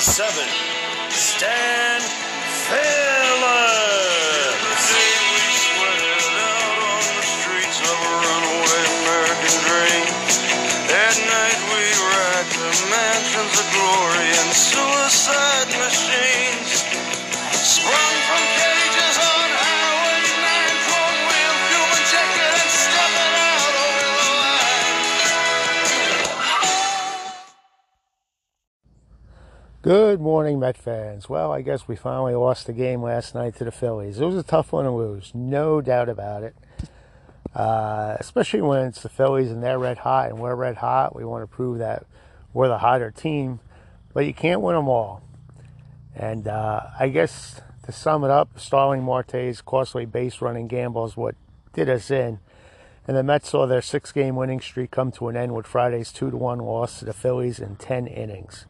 seven, 0.00 0.48
Stan 1.10 1.87
Good 29.88 30.20
morning, 30.20 30.60
Met 30.60 30.76
fans. 30.76 31.30
Well, 31.30 31.50
I 31.50 31.62
guess 31.62 31.88
we 31.88 31.96
finally 31.96 32.34
lost 32.34 32.66
the 32.66 32.74
game 32.74 33.02
last 33.02 33.34
night 33.34 33.56
to 33.56 33.64
the 33.64 33.72
Phillies. 33.72 34.20
It 34.20 34.26
was 34.26 34.34
a 34.34 34.42
tough 34.42 34.70
one 34.70 34.84
to 34.84 34.90
lose, 34.90 35.32
no 35.34 35.80
doubt 35.80 36.10
about 36.10 36.42
it. 36.42 36.54
Uh, 37.54 38.14
especially 38.20 38.60
when 38.60 38.84
it's 38.84 39.02
the 39.02 39.08
Phillies 39.08 39.50
and 39.50 39.62
they're 39.62 39.78
red 39.78 39.96
hot 39.96 40.28
and 40.28 40.38
we're 40.40 40.54
red 40.54 40.76
hot. 40.76 41.16
We 41.16 41.24
want 41.24 41.42
to 41.42 41.46
prove 41.46 41.78
that 41.78 42.04
we're 42.52 42.68
the 42.68 42.76
hotter 42.76 43.10
team, 43.10 43.60
but 44.12 44.26
you 44.26 44.34
can't 44.34 44.60
win 44.60 44.76
them 44.76 44.88
all. 44.88 45.22
And 46.14 46.46
uh, 46.46 46.82
I 47.00 47.08
guess 47.08 47.62
to 47.84 47.90
sum 47.90 48.24
it 48.24 48.30
up, 48.30 48.60
Starling 48.60 49.04
Marte's 49.04 49.62
costly 49.62 50.04
base 50.04 50.42
running 50.42 50.68
gamble 50.68 51.06
is 51.06 51.16
what 51.16 51.34
did 51.72 51.88
us 51.88 52.10
in. 52.10 52.40
And 53.06 53.16
the 53.16 53.22
Mets 53.22 53.48
saw 53.48 53.66
their 53.66 53.80
six 53.80 54.12
game 54.12 54.36
winning 54.36 54.60
streak 54.60 54.90
come 54.90 55.12
to 55.12 55.28
an 55.28 55.36
end 55.38 55.54
with 55.54 55.66
Friday's 55.66 56.12
2 56.12 56.32
to 56.32 56.36
1 56.36 56.58
loss 56.58 56.98
to 56.98 57.06
the 57.06 57.14
Phillies 57.14 57.58
in 57.58 57.76
10 57.76 58.06
innings. 58.06 58.66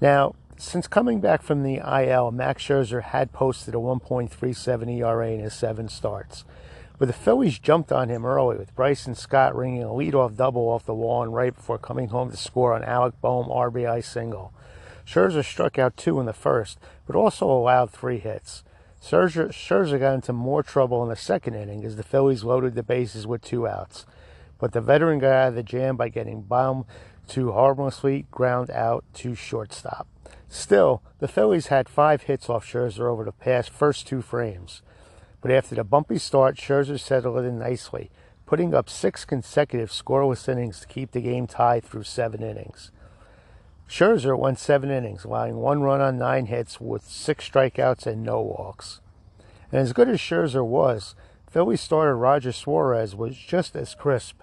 Now, 0.00 0.34
since 0.56 0.86
coming 0.86 1.20
back 1.20 1.42
from 1.42 1.62
the 1.62 1.76
IL, 1.76 2.30
Max 2.30 2.62
Scherzer 2.62 3.02
had 3.02 3.32
posted 3.32 3.74
a 3.74 3.78
1.37 3.78 4.98
ERA 4.98 5.30
in 5.30 5.40
his 5.40 5.54
seven 5.54 5.88
starts. 5.88 6.44
But 6.98 7.06
the 7.06 7.14
Phillies 7.14 7.58
jumped 7.58 7.92
on 7.92 8.08
him 8.08 8.26
early 8.26 8.56
with 8.56 8.74
Bryson 8.74 9.14
Stott 9.14 9.54
ringing 9.54 9.84
a 9.84 9.88
leadoff 9.88 10.36
double 10.36 10.68
off 10.68 10.84
the 10.84 10.94
wall 10.94 11.22
and 11.22 11.32
right 11.32 11.54
before 11.54 11.78
coming 11.78 12.08
home 12.08 12.30
to 12.30 12.36
score 12.36 12.74
on 12.74 12.82
Alec 12.82 13.20
Bohm 13.20 13.48
RBI 13.48 14.04
single. 14.04 14.52
Scherzer 15.06 15.44
struck 15.44 15.78
out 15.78 15.96
two 15.96 16.18
in 16.20 16.26
the 16.26 16.32
first, 16.32 16.78
but 17.06 17.16
also 17.16 17.48
allowed 17.48 17.90
three 17.90 18.18
hits. 18.18 18.64
Scherzer, 19.00 19.50
Scherzer 19.50 19.98
got 20.00 20.14
into 20.14 20.32
more 20.32 20.64
trouble 20.64 21.02
in 21.04 21.08
the 21.08 21.16
second 21.16 21.54
inning 21.54 21.84
as 21.84 21.96
the 21.96 22.02
Phillies 22.02 22.42
loaded 22.42 22.74
the 22.74 22.82
bases 22.82 23.26
with 23.26 23.42
two 23.42 23.66
outs. 23.66 24.04
But 24.58 24.72
the 24.72 24.80
veteran 24.80 25.20
got 25.20 25.32
out 25.32 25.48
of 25.48 25.54
the 25.54 25.62
jam 25.62 25.96
by 25.96 26.08
getting 26.08 26.42
Bohm 26.42 26.84
to 27.28 27.52
harmlessly 27.52 28.26
ground 28.30 28.70
out 28.70 29.04
to 29.14 29.34
shortstop. 29.34 30.06
Still, 30.48 31.02
the 31.18 31.28
Phillies 31.28 31.66
had 31.66 31.88
five 31.88 32.22
hits 32.22 32.48
off 32.48 32.66
Scherzer 32.66 33.10
over 33.10 33.24
the 33.24 33.32
past 33.32 33.70
first 33.70 34.06
two 34.06 34.22
frames. 34.22 34.82
But 35.40 35.50
after 35.50 35.74
the 35.74 35.84
bumpy 35.84 36.18
start, 36.18 36.56
Scherzer 36.56 36.98
settled 36.98 37.44
in 37.44 37.58
nicely, 37.58 38.10
putting 38.46 38.74
up 38.74 38.88
six 38.88 39.24
consecutive 39.24 39.90
scoreless 39.90 40.48
innings 40.48 40.80
to 40.80 40.86
keep 40.86 41.12
the 41.12 41.20
game 41.20 41.46
tied 41.46 41.84
through 41.84 42.04
seven 42.04 42.42
innings. 42.42 42.90
Scherzer 43.88 44.38
went 44.38 44.58
seven 44.58 44.90
innings, 44.90 45.24
allowing 45.24 45.56
one 45.56 45.82
run 45.82 46.00
on 46.00 46.18
nine 46.18 46.46
hits 46.46 46.80
with 46.80 47.04
six 47.04 47.48
strikeouts 47.48 48.06
and 48.06 48.22
no 48.22 48.40
walks. 48.40 49.00
And 49.70 49.80
as 49.80 49.92
good 49.92 50.08
as 50.08 50.18
Scherzer 50.18 50.64
was, 50.64 51.14
Philly 51.50 51.76
starter 51.76 52.16
Ranger 52.16 52.52
Suarez 52.52 53.14
was 53.14 53.36
just 53.36 53.76
as 53.76 53.94
crisp. 53.94 54.42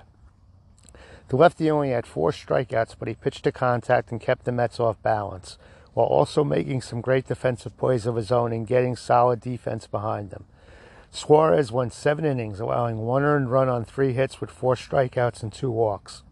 The 1.29 1.37
lefty 1.37 1.71
only 1.71 1.89
had 1.89 2.05
four 2.05 2.31
strikeouts, 2.31 2.95
but 2.99 3.07
he 3.07 3.15
pitched 3.15 3.43
to 3.45 3.51
contact 3.51 4.11
and 4.11 4.21
kept 4.21 4.45
the 4.45 4.51
Mets 4.51 4.79
off 4.79 5.01
balance, 5.01 5.57
while 5.93 6.05
also 6.05 6.43
making 6.43 6.81
some 6.81 7.01
great 7.01 7.27
defensive 7.27 7.75
plays 7.77 8.05
of 8.05 8.15
his 8.15 8.31
own 8.31 8.53
and 8.53 8.67
getting 8.67 8.95
solid 8.95 9.41
defense 9.41 9.87
behind 9.87 10.31
him. 10.31 10.45
Suarez 11.09 11.71
went 11.71 11.93
seven 11.93 12.25
innings, 12.25 12.59
allowing 12.59 12.97
one 12.97 13.23
earned 13.23 13.49
run 13.49 13.69
on 13.69 13.85
three 13.85 14.13
hits 14.13 14.39
with 14.39 14.51
four 14.51 14.75
strikeouts 14.75 15.41
and 15.41 15.51
two 15.51 15.71
walks. 15.71 16.23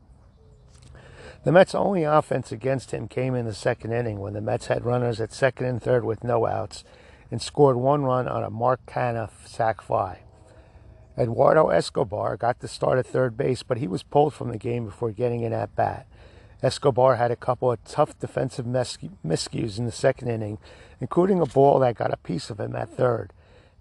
The 1.44 1.52
Mets' 1.52 1.74
only 1.74 2.04
offense 2.04 2.52
against 2.52 2.92
him 2.92 3.08
came 3.08 3.36
in 3.36 3.46
the 3.46 3.54
second 3.54 3.94
inning 3.94 4.20
when 4.20 4.34
the 4.34 4.42
Mets 4.42 4.68
had 4.68 4.86
runners 4.86 5.20
at 5.20 5.34
second 5.34 5.66
and 5.66 5.82
third 5.82 6.04
with 6.06 6.24
no 6.24 6.46
outs 6.46 6.84
and 7.32 7.42
scored 7.42 7.78
one 7.78 8.04
run 8.04 8.28
on 8.28 8.44
a 8.44 8.50
Mark 8.50 8.86
Canha 8.86 9.30
sac 9.46 9.82
fly. 9.82 10.20
Eduardo 11.18 11.70
Escobar 11.70 12.38
got 12.38 12.60
the 12.60 12.68
start 12.68 12.98
at 12.98 13.06
third 13.06 13.38
base, 13.38 13.62
but 13.62 13.78
he 13.78 13.88
was 13.88 14.02
pulled 14.02 14.34
from 14.34 14.50
the 14.50 14.58
game 14.58 14.86
before 14.86 15.12
getting 15.12 15.46
an 15.46 15.54
at 15.54 15.76
bat. 15.76 16.08
Escobar 16.64 17.18
had 17.18 17.30
a 17.30 17.36
couple 17.36 17.72
of 17.72 17.84
tough 17.84 18.18
defensive 18.20 18.66
miscues 18.66 19.78
in 19.78 19.86
the 19.86 19.92
second 19.92 20.30
inning, 20.30 20.58
including 21.00 21.40
a 21.42 21.46
ball 21.46 21.80
that 21.80 21.96
got 21.96 22.14
a 22.14 22.18
piece 22.18 22.50
of 22.50 22.60
him 22.60 22.76
at 22.76 22.90
third. 22.90 23.34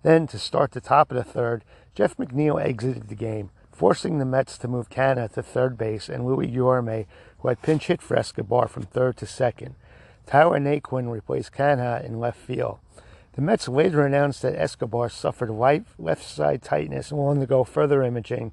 Then, 0.03 0.27
to 0.27 0.39
start 0.39 0.73
the 0.73 0.81
top 0.81 1.11
of 1.11 1.17
the 1.17 1.25
third, 1.25 1.65
Jeff 1.95 2.17
McNeil 2.17 2.61
exited 2.61 3.09
the 3.09 3.15
game, 3.15 3.51
forcing 3.71 4.19
the 4.19 4.25
Mets 4.25 4.59
to 4.59 4.69
move 4.69 4.91
Canha 4.91 5.33
to 5.33 5.43
third 5.43 5.79
base 5.79 6.09
and 6.09 6.27
Luis 6.27 6.51
Guillorme, 6.51 7.07
who 7.39 7.49
had 7.49 7.63
pinch 7.63 7.87
hit 7.87 8.03
for 8.03 8.17
Escobar 8.17 8.67
from 8.67 8.83
third 8.83 9.17
to 9.19 9.27
second. 9.27 9.77
Tyler 10.27 10.59
Naquin 10.59 11.11
replaced 11.11 11.53
Canha 11.53 12.05
in 12.05 12.21
left 12.21 12.39
field. 12.39 12.79
The 13.33 13.41
Mets 13.41 13.67
later 13.67 14.05
announced 14.05 14.43
that 14.43 14.61
Escobar 14.61 15.09
suffered 15.09 15.51
left 15.51 16.23
side 16.23 16.63
tightness 16.63 17.11
and 17.11 17.19
will 17.19 17.31
undergo 17.31 17.65
further 17.65 18.03
imaging, 18.03 18.53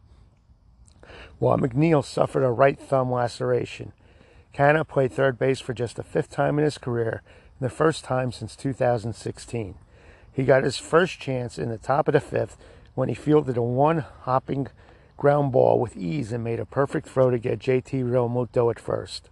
while 1.37 1.57
McNeil 1.57 2.03
suffered 2.03 2.43
a 2.43 2.51
right 2.51 2.79
thumb 2.79 3.11
laceration. 3.11 3.91
Canha 4.53 4.87
played 4.87 5.11
third 5.11 5.37
base 5.37 5.59
for 5.59 5.73
just 5.73 5.97
the 5.97 6.03
fifth 6.03 6.31
time 6.31 6.57
in 6.57 6.63
his 6.63 6.77
career, 6.77 7.21
and 7.59 7.69
the 7.69 7.73
first 7.73 8.05
time 8.05 8.31
since 8.31 8.55
2016. 8.55 9.75
He 10.31 10.43
got 10.45 10.63
his 10.63 10.77
first 10.77 11.19
chance 11.19 11.59
in 11.59 11.69
the 11.69 11.77
top 11.77 12.07
of 12.07 12.13
the 12.13 12.21
fifth 12.21 12.57
when 12.95 13.09
he 13.09 13.15
fielded 13.15 13.57
a 13.57 13.61
one 13.61 14.05
hopping 14.21 14.67
ground 15.17 15.51
ball 15.51 15.79
with 15.79 15.97
ease 15.97 16.31
and 16.31 16.41
made 16.41 16.61
a 16.61 16.65
perfect 16.65 17.09
throw 17.09 17.29
to 17.29 17.37
get 17.37 17.59
JT 17.59 18.09
Realmuto 18.09 18.71
at 18.71 18.79
first. 18.79 19.29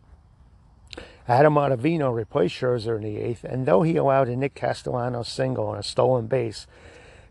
Adam 1.27 1.55
Ottavino 1.55 2.13
replaced 2.13 2.55
Scherzer 2.55 2.97
in 2.97 3.03
the 3.03 3.17
eighth, 3.17 3.43
and 3.43 3.65
though 3.65 3.81
he 3.81 3.97
allowed 3.97 4.29
a 4.29 4.35
Nick 4.35 4.55
Castellanos 4.55 5.27
single 5.27 5.67
on 5.67 5.77
a 5.77 5.83
stolen 5.83 6.27
base, 6.27 6.67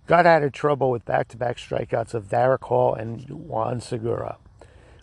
got 0.06 0.26
out 0.26 0.42
of 0.42 0.52
trouble 0.52 0.90
with 0.90 1.04
back-to-back 1.04 1.56
strikeouts 1.56 2.14
of 2.14 2.28
Darick 2.28 2.64
Hall 2.64 2.94
and 2.94 3.28
Juan 3.30 3.80
Segura. 3.80 4.36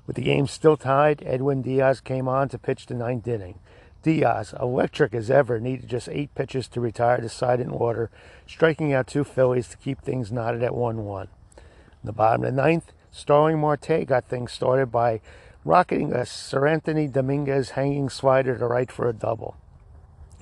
With 0.06 0.16
the 0.16 0.22
game 0.22 0.48
still 0.48 0.78
tied, 0.78 1.24
Edwin 1.26 1.62
Diaz 1.62 2.02
came 2.02 2.28
on 2.28 2.50
to 2.50 2.60
pitch 2.60 2.86
the 2.86 2.94
ninth 2.94 3.28
inning. 3.28 3.60
Diaz, 4.04 4.54
electric 4.60 5.16
as 5.16 5.32
ever, 5.32 5.60
needed 5.60 5.90
just 5.90 6.10
eight 6.10 6.36
pitches 6.36 6.68
to 6.68 6.82
retire 6.82 7.20
the 7.22 7.30
side 7.30 7.62
in 7.62 7.70
order, 7.70 8.12
striking 8.46 8.94
out 8.94 9.08
two 9.08 9.24
Phillies 9.24 9.70
to 9.70 9.78
keep 9.78 10.02
things 10.02 10.32
knotted 10.32 10.62
at 10.62 10.76
1 10.76 11.06
1. 11.06 11.28
In 11.58 11.62
the 12.04 12.12
bottom 12.12 12.44
of 12.44 12.54
the 12.54 12.62
ninth, 12.62 12.92
Starling 13.12 13.60
Marte 13.60 14.06
got 14.06 14.26
things 14.26 14.52
started 14.52 14.88
by 14.88 15.22
rocketing 15.66 16.12
a 16.14 16.20
Seranthony 16.20 17.12
Dominguez 17.12 17.72
hanging 17.72 18.10
slider 18.10 18.58
to 18.58 18.68
right 18.68 18.92
for 18.92 19.08
a 19.08 19.14
double. 19.14 19.56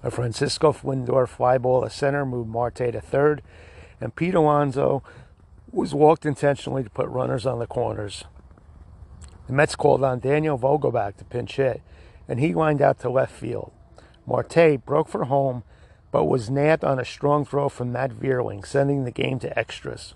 A 0.03 0.09
Francisco 0.09 0.73
Lindor 0.73 1.27
fly 1.27 1.57
ball 1.57 1.83
to 1.83 1.89
center 1.89 2.25
moved 2.25 2.49
Marte 2.49 2.77
to 2.77 3.01
third, 3.01 3.43
and 3.99 4.15
Pete 4.15 4.33
Alonso 4.33 5.03
was 5.71 5.93
walked 5.93 6.25
intentionally 6.25 6.83
to 6.83 6.89
put 6.89 7.07
runners 7.07 7.45
on 7.45 7.59
the 7.59 7.67
corners. 7.67 8.23
The 9.47 9.53
Mets 9.53 9.75
called 9.75 10.03
on 10.03 10.19
Daniel 10.19 10.57
Vogelbach 10.57 11.17
to 11.17 11.25
pinch 11.25 11.57
hit, 11.57 11.81
and 12.27 12.39
he 12.39 12.53
lined 12.53 12.81
out 12.81 12.99
to 12.99 13.09
left 13.09 13.33
field. 13.33 13.71
Marte 14.25 14.83
broke 14.85 15.07
for 15.07 15.25
home, 15.25 15.63
but 16.11 16.25
was 16.25 16.49
nabbed 16.49 16.83
on 16.83 16.99
a 16.99 17.05
strong 17.05 17.45
throw 17.45 17.69
from 17.69 17.91
Matt 17.91 18.11
Vierling, 18.11 18.65
sending 18.65 19.03
the 19.03 19.11
game 19.11 19.39
to 19.39 19.57
extras. 19.57 20.13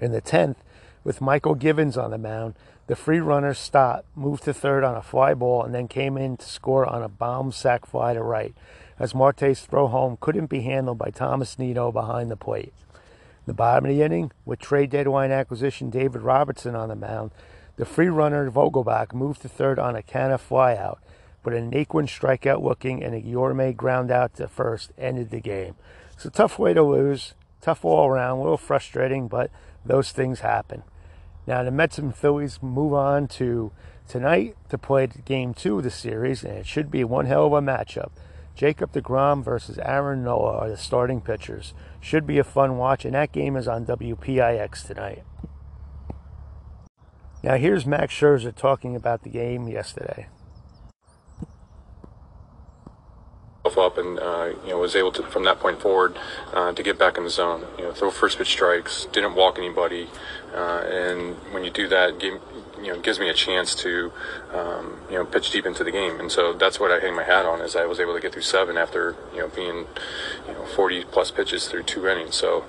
In 0.00 0.12
the 0.12 0.22
10th, 0.22 0.56
with 1.04 1.20
Mychal 1.20 1.58
Givens 1.58 1.96
on 1.96 2.10
the 2.10 2.18
mound, 2.18 2.54
the 2.86 2.96
free 2.96 3.20
runner 3.20 3.54
stopped, 3.54 4.06
moved 4.16 4.44
to 4.44 4.52
third 4.52 4.84
on 4.84 4.96
a 4.96 5.02
fly 5.02 5.34
ball, 5.34 5.62
and 5.62 5.74
then 5.74 5.88
came 5.88 6.16
in 6.16 6.36
to 6.36 6.46
score 6.46 6.86
on 6.86 7.02
a 7.02 7.08
Bohm 7.08 7.52
sac 7.52 7.86
fly 7.86 8.14
to 8.14 8.22
right, 8.22 8.54
as 8.98 9.14
Marte's 9.14 9.60
throw 9.60 9.86
home 9.86 10.18
couldn't 10.20 10.46
be 10.46 10.62
handled 10.62 10.98
by 10.98 11.10
Tomas 11.10 11.58
Nido 11.58 11.92
behind 11.92 12.30
the 12.30 12.36
plate. 12.36 12.72
In 12.94 13.46
the 13.46 13.54
bottom 13.54 13.86
of 13.86 13.90
the 13.90 14.02
inning, 14.02 14.32
with 14.44 14.58
trade 14.58 14.90
deadline 14.90 15.30
acquisition 15.30 15.90
David 15.90 16.22
Robertson 16.22 16.74
on 16.74 16.88
the 16.88 16.96
mound, 16.96 17.30
the 17.76 17.84
free 17.84 18.08
runner 18.08 18.50
Vogelbach 18.50 19.14
moved 19.14 19.42
to 19.42 19.48
third 19.48 19.78
on 19.78 19.96
a 19.96 20.02
Canha 20.02 20.38
flyout, 20.38 20.98
but 21.42 21.54
a 21.54 21.56
Naquin 21.56 22.06
strikeout 22.06 22.62
looking 22.62 23.02
and 23.02 23.14
a 23.14 23.20
Guillorme 23.20 23.74
ground 23.76 24.10
out 24.10 24.34
to 24.34 24.46
first 24.46 24.92
ended 24.98 25.30
the 25.30 25.40
game. 25.40 25.74
It's 26.12 26.24
a 26.24 26.30
tough 26.30 26.58
way 26.58 26.74
to 26.74 26.82
lose, 26.82 27.34
tough 27.60 27.84
all 27.84 28.06
around, 28.06 28.38
a 28.38 28.42
little 28.42 28.56
frustrating, 28.56 29.26
but 29.26 29.50
those 29.84 30.12
things 30.12 30.40
happen. 30.40 30.82
Now 31.46 31.62
the 31.62 31.70
Mets 31.70 31.98
and 31.98 32.14
Phillies 32.14 32.62
move 32.62 32.94
on 32.94 33.28
to 33.28 33.72
tonight 34.06 34.56
to 34.68 34.78
play 34.78 35.08
game 35.24 35.54
two 35.54 35.78
of 35.78 35.84
the 35.84 35.90
series, 35.90 36.44
and 36.44 36.58
it 36.58 36.66
should 36.66 36.90
be 36.90 37.04
one 37.04 37.26
hell 37.26 37.46
of 37.46 37.52
a 37.52 37.60
matchup. 37.60 38.10
Jacob 38.54 38.92
DeGrom 38.92 39.42
versus 39.42 39.78
Aaron 39.78 40.22
Nola 40.22 40.58
are 40.58 40.68
the 40.68 40.76
starting 40.76 41.20
pitchers. 41.20 41.74
Should 42.00 42.26
be 42.26 42.38
a 42.38 42.44
fun 42.44 42.76
watch, 42.76 43.04
and 43.04 43.14
that 43.14 43.32
game 43.32 43.56
is 43.56 43.66
on 43.66 43.86
WPIX 43.86 44.86
tonight. 44.86 45.24
Now 47.42 47.56
here's 47.56 47.86
Max 47.86 48.14
Scherzer 48.14 48.54
talking 48.54 48.94
about 48.94 49.22
the 49.22 49.30
game 49.30 49.66
yesterday. 49.66 50.28
Up, 53.64 53.96
and 53.96 54.18
uh, 54.18 54.50
you 54.64 54.70
know 54.70 54.78
was 54.78 54.96
able 54.96 55.12
to 55.12 55.22
from 55.22 55.44
that 55.44 55.60
point 55.60 55.80
forward 55.80 56.16
uh, 56.52 56.72
to 56.72 56.82
get 56.82 56.98
back 56.98 57.16
in 57.16 57.24
the 57.24 57.30
zone. 57.30 57.64
You 57.78 57.84
know, 57.84 57.92
throw 57.92 58.10
first 58.10 58.38
pitch 58.38 58.48
strikes, 58.48 59.06
didn't 59.12 59.34
walk 59.36 59.56
anybody, 59.56 60.08
uh, 60.52 60.80
and 60.80 61.36
when 61.52 61.62
you 61.62 61.70
do 61.70 61.86
that, 61.88 62.18
game, 62.18 62.40
you 62.82 62.88
know 62.88 62.98
gives 62.98 63.20
me 63.20 63.28
a 63.28 63.34
chance 63.34 63.76
to 63.76 64.12
um, 64.52 64.98
you 65.08 65.14
know 65.14 65.24
pitch 65.24 65.52
deep 65.52 65.64
into 65.64 65.84
the 65.84 65.92
game, 65.92 66.18
and 66.18 66.32
so 66.32 66.52
that's 66.52 66.80
what 66.80 66.90
I 66.90 66.98
hang 66.98 67.14
my 67.14 67.22
hat 67.22 67.46
on. 67.46 67.60
Is 67.60 67.76
I 67.76 67.86
was 67.86 68.00
able 68.00 68.14
to 68.14 68.20
get 68.20 68.32
through 68.32 68.42
seven 68.42 68.76
after 68.76 69.14
you 69.32 69.38
know 69.38 69.48
being 69.48 69.86
you 70.48 70.54
know 70.54 70.64
40 70.74 71.04
plus 71.04 71.30
pitches 71.30 71.68
through 71.68 71.84
two 71.84 72.08
innings. 72.08 72.34
So 72.34 72.64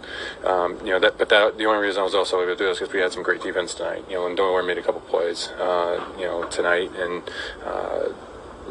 um, 0.45 0.77
you 0.85 0.91
know 0.91 0.99
that, 0.99 1.17
but 1.17 1.29
that 1.29 1.57
the 1.57 1.65
only 1.65 1.87
reason 1.87 2.01
I 2.01 2.03
was 2.03 2.13
also 2.13 2.39
able 2.39 2.53
to 2.53 2.57
do 2.57 2.65
this 2.65 2.77
because 2.77 2.93
we 2.93 2.99
had 2.99 3.11
some 3.11 3.23
great 3.23 3.41
defense 3.41 3.73
tonight. 3.73 4.05
You 4.07 4.17
know, 4.17 4.27
and 4.27 4.37
Lindor 4.37 4.63
made 4.65 4.77
a 4.77 4.83
couple 4.83 5.01
plays 5.01 5.47
uh, 5.59 6.05
you 6.19 6.25
know 6.25 6.43
tonight, 6.49 6.91
and 6.95 7.23
uh, 7.65 8.09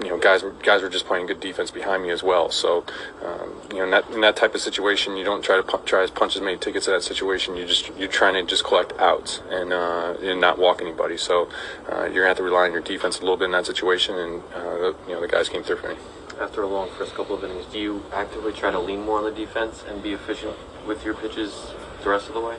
you 0.00 0.08
know, 0.08 0.18
guys 0.18 0.42
were 0.42 0.52
guys 0.62 0.82
were 0.82 0.88
just 0.88 1.06
playing 1.06 1.26
good 1.26 1.40
defense 1.40 1.70
behind 1.70 2.02
me 2.02 2.10
as 2.10 2.22
well. 2.22 2.50
So, 2.50 2.84
um, 3.24 3.60
you 3.70 3.78
know, 3.78 3.84
in 3.84 3.90
that, 3.90 4.10
in 4.10 4.20
that 4.22 4.36
type 4.36 4.54
of 4.54 4.60
situation, 4.60 5.16
you 5.16 5.24
don't 5.24 5.42
try 5.42 5.56
to 5.56 5.62
pu- 5.62 5.84
try 5.84 6.06
to 6.06 6.12
punch 6.12 6.36
as 6.36 6.42
many 6.42 6.56
tickets 6.56 6.86
in 6.86 6.94
that 6.94 7.02
situation. 7.02 7.56
You 7.56 7.66
just 7.66 7.90
you're 7.98 8.08
trying 8.08 8.34
to 8.34 8.42
just 8.44 8.64
collect 8.64 8.92
outs 8.98 9.40
and 9.50 9.72
uh, 9.72 10.14
and 10.22 10.40
not 10.40 10.58
walk 10.58 10.80
anybody. 10.80 11.16
So, 11.16 11.48
uh, 11.90 12.04
you're 12.04 12.22
gonna 12.22 12.28
have 12.28 12.36
to 12.38 12.42
rely 12.42 12.66
on 12.66 12.72
your 12.72 12.82
defense 12.82 13.18
a 13.18 13.20
little 13.20 13.36
bit 13.36 13.46
in 13.46 13.52
that 13.52 13.66
situation, 13.66 14.16
and 14.16 14.42
uh, 14.54 14.92
you 15.06 15.14
know, 15.14 15.20
the 15.20 15.28
guys 15.28 15.48
came 15.48 15.62
through 15.62 15.76
for 15.76 15.88
me. 15.88 15.96
After 16.40 16.62
a 16.62 16.66
long 16.66 16.88
first 16.90 17.14
couple 17.14 17.36
of 17.36 17.44
innings, 17.44 17.66
do 17.66 17.78
you 17.78 18.04
actively 18.12 18.52
try 18.52 18.70
to 18.70 18.80
lean 18.80 19.02
more 19.02 19.18
on 19.18 19.24
the 19.24 19.30
defense 19.30 19.84
and 19.86 20.02
be 20.02 20.12
efficient 20.12 20.56
with 20.86 21.04
your 21.04 21.14
pitches 21.14 21.72
the 22.02 22.10
rest 22.10 22.28
of 22.28 22.34
the 22.34 22.40
way? 22.40 22.56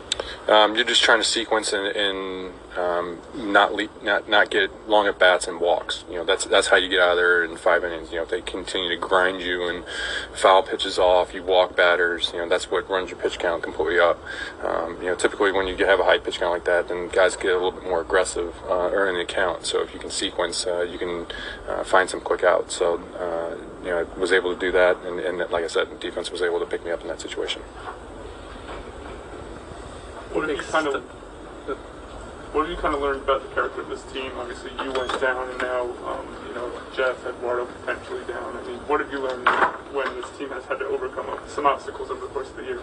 Um, 0.48 0.76
you're 0.76 0.86
just 0.86 1.04
trying 1.04 1.20
to 1.20 1.24
sequence 1.24 1.72
and, 1.74 1.88
and 1.96 2.54
um, 2.78 3.20
not, 3.36 3.74
le- 3.74 3.88
not 4.02 4.28
not 4.28 4.50
get 4.50 4.72
long 4.90 5.08
at 5.08 5.20
bats 5.20 5.48
and 5.48 5.60
walks. 5.60 6.04
You 6.10 6.16
know 6.16 6.26
that's 6.26 6.46
that's 6.46 6.68
how 6.68 6.78
you 6.78 6.90
get 6.90 7.00
out 7.00 7.12
of 7.12 7.18
there 7.18 7.44
in 7.44 7.56
five 7.56 7.84
innings. 7.84 8.10
You 8.12 8.18
know 8.18 8.24
if 8.24 8.30
they 8.30 8.42
continue 8.42 8.90
to 8.90 8.98
grind 8.98 9.42
you 9.42 9.68
and 9.68 9.86
foul 10.36 10.64
pitches 10.64 10.98
off, 10.98 11.34
you 11.34 11.44
walk 11.44 11.76
batters. 11.76 12.32
You 12.34 12.40
know 12.40 12.50
that's 12.50 12.70
what 12.70 12.90
runs 12.90 13.10
your 13.10 13.20
pitch 13.20 13.40
count 13.40 13.64
completely 13.64 14.00
up. 14.00 14.20
Um, 14.64 14.98
you 14.98 15.08
know 15.08 15.16
typically 15.16 15.52
when 15.52 15.68
you 15.68 15.78
have 15.86 16.00
a 16.00 16.04
high 16.04 16.18
pitch 16.18 16.40
count 16.40 16.52
like 16.52 16.66
that, 16.66 16.88
then 16.88 17.10
guys 17.10 17.36
get 17.36 17.52
a 17.52 17.56
little 17.56 17.72
bit 17.72 17.84
more 17.84 18.02
aggressive 18.02 18.56
uh, 18.70 18.90
in 19.08 19.18
the 19.18 19.26
count. 19.26 19.66
So 19.66 19.82
if 19.82 19.94
you 19.94 20.00
can 20.00 20.10
sequence, 20.10 20.66
uh, 20.66 20.82
you 20.82 20.98
can 20.98 21.28
uh, 21.68 21.84
find 21.84 22.10
some 22.10 22.22
quick 22.22 22.44
outs. 22.44 22.76
So 22.76 23.00
uh, 23.20 23.84
you 23.84 23.92
know 23.92 24.00
I 24.00 24.20
was 24.20 24.32
able 24.32 24.54
to 24.54 24.60
do 24.60 24.72
that, 24.72 24.98
and, 25.04 25.20
and 25.20 25.38
like 25.52 25.64
I 25.64 25.68
said, 25.68 26.00
defense 26.00 26.32
was 26.32 26.42
able 26.42 26.60
to 26.60 26.66
pick 26.66 26.84
me 26.84 26.92
up 26.92 27.02
in 27.02 27.08
that 27.08 27.22
situation. 27.22 27.62
Uzbekistanu 30.36 30.92
what 32.54 32.68
have 32.68 32.70
you 32.70 32.78
kind 32.78 32.94
of 32.94 33.02
learned 33.02 33.24
about 33.24 33.42
the 33.42 33.54
character 33.56 33.82
of 33.82 33.90
this 33.90 34.04
team? 34.14 34.32
Obviously, 34.38 34.70
you 34.84 34.92
went 34.94 35.20
down, 35.20 35.50
and 35.50 35.60
now 35.60 35.82
um, 36.06 36.26
you 36.48 36.54
know 36.54 36.72
Jeff 36.96 37.26
Eduardo 37.26 37.66
potentially 37.66 38.24
down. 38.26 38.56
I 38.56 38.62
mean, 38.68 38.78
what 38.86 39.00
have 39.00 39.12
you 39.12 39.20
learned 39.20 39.48
when 39.92 40.06
this 40.22 40.30
team 40.38 40.50
has 40.50 40.64
had 40.66 40.78
to 40.78 40.86
overcome 40.86 41.26
some 41.48 41.66
obstacles 41.66 42.12
over 42.12 42.22
the 42.22 42.28
course 42.28 42.50
of 42.50 42.58
the 42.58 42.64
year? 42.64 42.80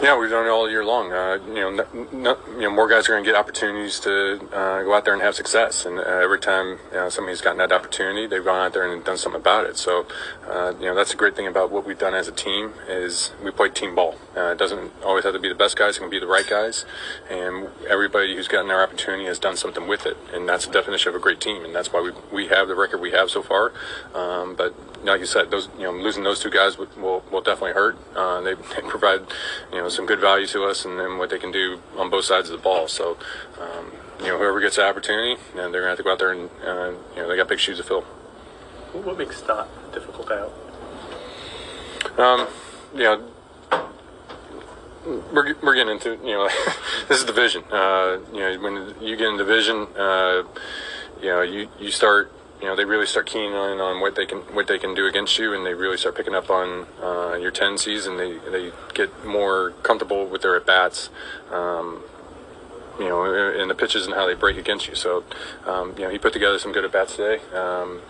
Yeah, 0.00 0.16
we've 0.18 0.30
done 0.30 0.46
it 0.46 0.50
all 0.50 0.70
year 0.70 0.84
long. 0.84 1.12
Uh, 1.12 1.38
you 1.48 1.54
know, 1.54 1.70
no, 1.70 2.06
no, 2.12 2.38
you 2.54 2.62
know, 2.62 2.70
more 2.70 2.88
guys 2.88 3.08
are 3.08 3.12
going 3.12 3.24
to 3.24 3.28
get 3.28 3.36
opportunities 3.36 3.98
to 4.00 4.40
uh, 4.52 4.82
go 4.82 4.94
out 4.94 5.04
there 5.04 5.14
and 5.14 5.22
have 5.22 5.34
success. 5.34 5.86
And 5.86 5.98
uh, 5.98 6.02
every 6.02 6.38
time 6.38 6.78
you 6.92 6.96
know, 6.96 7.08
somebody's 7.08 7.40
gotten 7.40 7.58
that 7.58 7.72
opportunity, 7.72 8.26
they've 8.28 8.44
gone 8.44 8.66
out 8.66 8.72
there 8.72 8.90
and 8.90 9.04
done 9.04 9.16
something 9.16 9.40
about 9.40 9.66
it. 9.66 9.76
So, 9.76 10.06
uh, 10.48 10.74
you 10.78 10.86
know, 10.86 10.94
that's 10.94 11.12
a 11.12 11.16
great 11.16 11.34
thing 11.34 11.48
about 11.48 11.72
what 11.72 11.84
we've 11.84 11.98
done 11.98 12.14
as 12.14 12.28
a 12.28 12.32
team 12.32 12.74
is 12.88 13.32
we 13.42 13.50
play 13.50 13.70
team 13.70 13.96
ball. 13.96 14.16
Uh, 14.36 14.52
it 14.52 14.58
doesn't 14.58 14.92
always 15.04 15.24
have 15.24 15.32
to 15.34 15.40
be 15.40 15.48
the 15.48 15.54
best 15.54 15.76
guys; 15.76 15.96
it 15.96 16.00
can 16.00 16.10
be 16.10 16.20
the 16.20 16.26
right 16.26 16.46
guys. 16.48 16.84
And 17.28 17.68
everybody 17.88 18.36
who's 18.36 18.48
gotten 18.48 18.68
their 18.68 18.83
opportunity 18.84 19.24
has 19.24 19.38
done 19.38 19.56
something 19.56 19.88
with 19.88 20.06
it, 20.06 20.16
and 20.32 20.48
that's 20.48 20.66
the 20.66 20.72
definition 20.72 21.08
of 21.08 21.14
a 21.14 21.18
great 21.18 21.40
team. 21.40 21.64
And 21.64 21.74
that's 21.74 21.92
why 21.92 22.00
we 22.00 22.12
we 22.32 22.48
have 22.48 22.68
the 22.68 22.74
record 22.74 23.00
we 23.00 23.10
have 23.10 23.30
so 23.30 23.42
far. 23.42 23.72
Um, 24.14 24.54
but 24.54 24.74
like 25.04 25.20
you 25.20 25.26
said, 25.26 25.50
those 25.50 25.68
you 25.78 25.84
know 25.84 25.92
losing 25.92 26.22
those 26.22 26.40
two 26.40 26.50
guys 26.50 26.78
will 26.78 26.88
will, 26.96 27.24
will 27.32 27.42
definitely 27.42 27.72
hurt. 27.72 27.96
Uh, 28.14 28.40
they, 28.40 28.54
they 28.54 28.82
provide 28.88 29.22
you 29.72 29.78
know 29.78 29.88
some 29.88 30.06
good 30.06 30.20
value 30.20 30.46
to 30.48 30.64
us, 30.64 30.84
and 30.84 30.98
then 30.98 31.18
what 31.18 31.30
they 31.30 31.38
can 31.38 31.50
do 31.50 31.80
on 31.96 32.10
both 32.10 32.24
sides 32.24 32.50
of 32.50 32.56
the 32.56 32.62
ball. 32.62 32.88
So. 32.88 33.16
Um, 33.60 33.92
you 34.20 34.26
know, 34.26 34.38
whoever 34.38 34.60
gets 34.60 34.76
the 34.76 34.86
opportunity, 34.86 35.32
and 35.56 35.74
they're 35.74 35.82
going 35.82 35.84
to 35.84 35.88
have 35.88 35.96
to 35.98 36.04
go 36.04 36.12
out 36.12 36.18
there 36.20 36.30
and, 36.30 36.48
uh, 36.64 36.92
you 37.16 37.22
know, 37.22 37.28
they 37.28 37.36
got 37.36 37.48
big 37.48 37.58
shoes 37.58 37.78
to 37.78 37.82
fill. 37.82 38.02
What 38.92 39.18
makes 39.18 39.40
that 39.42 39.66
difficult 39.92 40.30
out? 40.30 40.52
Um, 42.16 42.46
you 42.94 43.02
know, 43.02 43.28
we're, 45.06 45.54
we're 45.62 45.74
getting 45.74 45.92
into 45.92 46.12
you 46.24 46.32
know 46.32 46.48
this 47.08 47.18
is 47.18 47.24
division. 47.24 47.64
Uh, 47.70 48.18
you 48.32 48.40
know 48.40 48.58
when 48.60 48.94
you 49.00 49.16
get 49.16 49.28
in 49.28 49.36
division, 49.36 49.86
uh, 49.96 50.42
you 51.20 51.28
know 51.28 51.42
you 51.42 51.68
you 51.78 51.90
start 51.90 52.32
you 52.60 52.66
know 52.66 52.76
they 52.76 52.84
really 52.84 53.06
start 53.06 53.26
keying 53.26 53.52
on 53.52 53.80
on 53.80 54.00
what 54.00 54.14
they 54.14 54.26
can 54.26 54.38
what 54.54 54.66
they 54.66 54.78
can 54.78 54.94
do 54.94 55.06
against 55.06 55.38
you, 55.38 55.52
and 55.54 55.64
they 55.64 55.74
really 55.74 55.96
start 55.96 56.16
picking 56.16 56.34
up 56.34 56.50
on 56.50 56.86
uh, 57.02 57.36
your 57.36 57.50
tendencies, 57.50 58.06
and 58.06 58.18
they 58.18 58.38
they 58.50 58.72
get 58.94 59.24
more 59.24 59.70
comfortable 59.82 60.26
with 60.26 60.42
their 60.42 60.56
at 60.56 60.66
bats. 60.66 61.10
Um, 61.50 62.02
you 62.98 63.08
know, 63.08 63.24
in 63.24 63.66
the 63.66 63.74
pitches 63.74 64.06
and 64.06 64.14
how 64.14 64.24
they 64.24 64.34
break 64.34 64.56
against 64.56 64.86
you. 64.86 64.94
So, 64.94 65.24
um, 65.66 65.94
you 65.98 66.04
know, 66.04 66.10
he 66.10 66.16
put 66.16 66.32
together 66.32 66.60
some 66.60 66.70
good 66.70 66.84
at 66.84 66.92
bats 66.92 67.16
today, 67.16 67.42
um, 67.52 68.00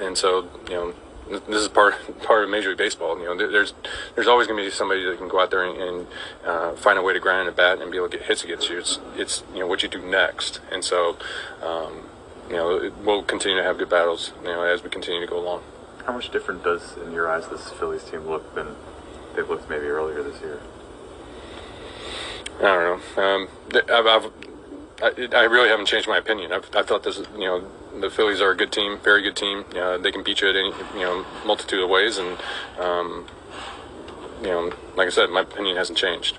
and 0.00 0.16
so 0.16 0.48
you 0.66 0.74
know 0.74 0.94
this 1.30 1.62
is 1.62 1.68
part 1.68 1.94
part 2.22 2.44
of 2.44 2.50
Major 2.50 2.70
League 2.70 2.78
Baseball. 2.78 3.18
You 3.18 3.26
know, 3.26 3.36
there's 3.36 3.72
there's 4.14 4.26
always 4.26 4.46
going 4.46 4.58
to 4.58 4.64
be 4.64 4.70
somebody 4.70 5.04
that 5.04 5.18
can 5.18 5.28
go 5.28 5.40
out 5.40 5.50
there 5.50 5.64
and, 5.64 5.80
and 5.80 6.06
uh, 6.44 6.74
find 6.74 6.98
a 6.98 7.02
way 7.02 7.12
to 7.12 7.20
grind 7.20 7.48
a 7.48 7.52
bat 7.52 7.80
and 7.80 7.90
be 7.90 7.96
able 7.96 8.08
to 8.08 8.18
get 8.18 8.26
hits 8.26 8.44
against 8.44 8.68
you. 8.68 8.78
It's 8.78 8.98
it's 9.16 9.42
you 9.52 9.60
know 9.60 9.66
what 9.66 9.82
you 9.82 9.88
do 9.88 10.02
next, 10.02 10.60
and 10.70 10.84
so 10.84 11.16
um, 11.62 12.02
you 12.48 12.56
know 12.56 12.92
we'll 13.04 13.22
continue 13.22 13.56
to 13.58 13.62
have 13.62 13.78
good 13.78 13.90
battles. 13.90 14.32
You 14.42 14.48
know, 14.48 14.62
as 14.62 14.82
we 14.82 14.90
continue 14.90 15.20
to 15.20 15.26
go 15.26 15.38
along. 15.38 15.62
How 16.06 16.12
much 16.14 16.30
different 16.30 16.64
does, 16.64 16.96
in 16.96 17.12
your 17.12 17.30
eyes, 17.30 17.46
this 17.48 17.70
Phillies 17.70 18.02
team 18.04 18.26
look 18.26 18.54
than 18.54 18.74
they've 19.36 19.48
looked 19.48 19.68
maybe 19.68 19.86
earlier 19.86 20.22
this 20.22 20.40
year? 20.40 20.58
I 22.58 22.62
don't 22.62 23.16
know. 23.16 23.22
Um, 23.22 23.48
I've, 23.88 24.06
I've 24.06 24.32
I, 25.02 25.28
I, 25.32 25.44
really 25.44 25.68
haven't 25.68 25.86
changed 25.86 26.08
my 26.08 26.18
opinion. 26.18 26.52
I've, 26.52 26.68
I 26.74 26.82
thought 26.82 27.04
this, 27.04 27.18
you 27.34 27.40
know, 27.40 27.64
the 28.00 28.10
Phillies 28.10 28.40
are 28.40 28.50
a 28.50 28.56
good 28.56 28.72
team, 28.72 28.98
very 28.98 29.22
good 29.22 29.36
team. 29.36 29.64
Uh, 29.76 29.98
they 29.98 30.12
can 30.12 30.22
beat 30.22 30.40
you 30.40 30.48
at 30.48 30.56
any, 30.56 30.72
you 30.94 31.00
know, 31.00 31.24
multitude 31.44 31.80
of 31.80 31.88
ways, 31.88 32.18
and 32.18 32.38
um, 32.78 33.26
you 34.40 34.48
know, 34.48 34.72
like 34.96 35.06
I 35.06 35.10
said, 35.10 35.30
my 35.30 35.42
opinion 35.42 35.76
hasn't 35.76 35.98
changed. 35.98 36.38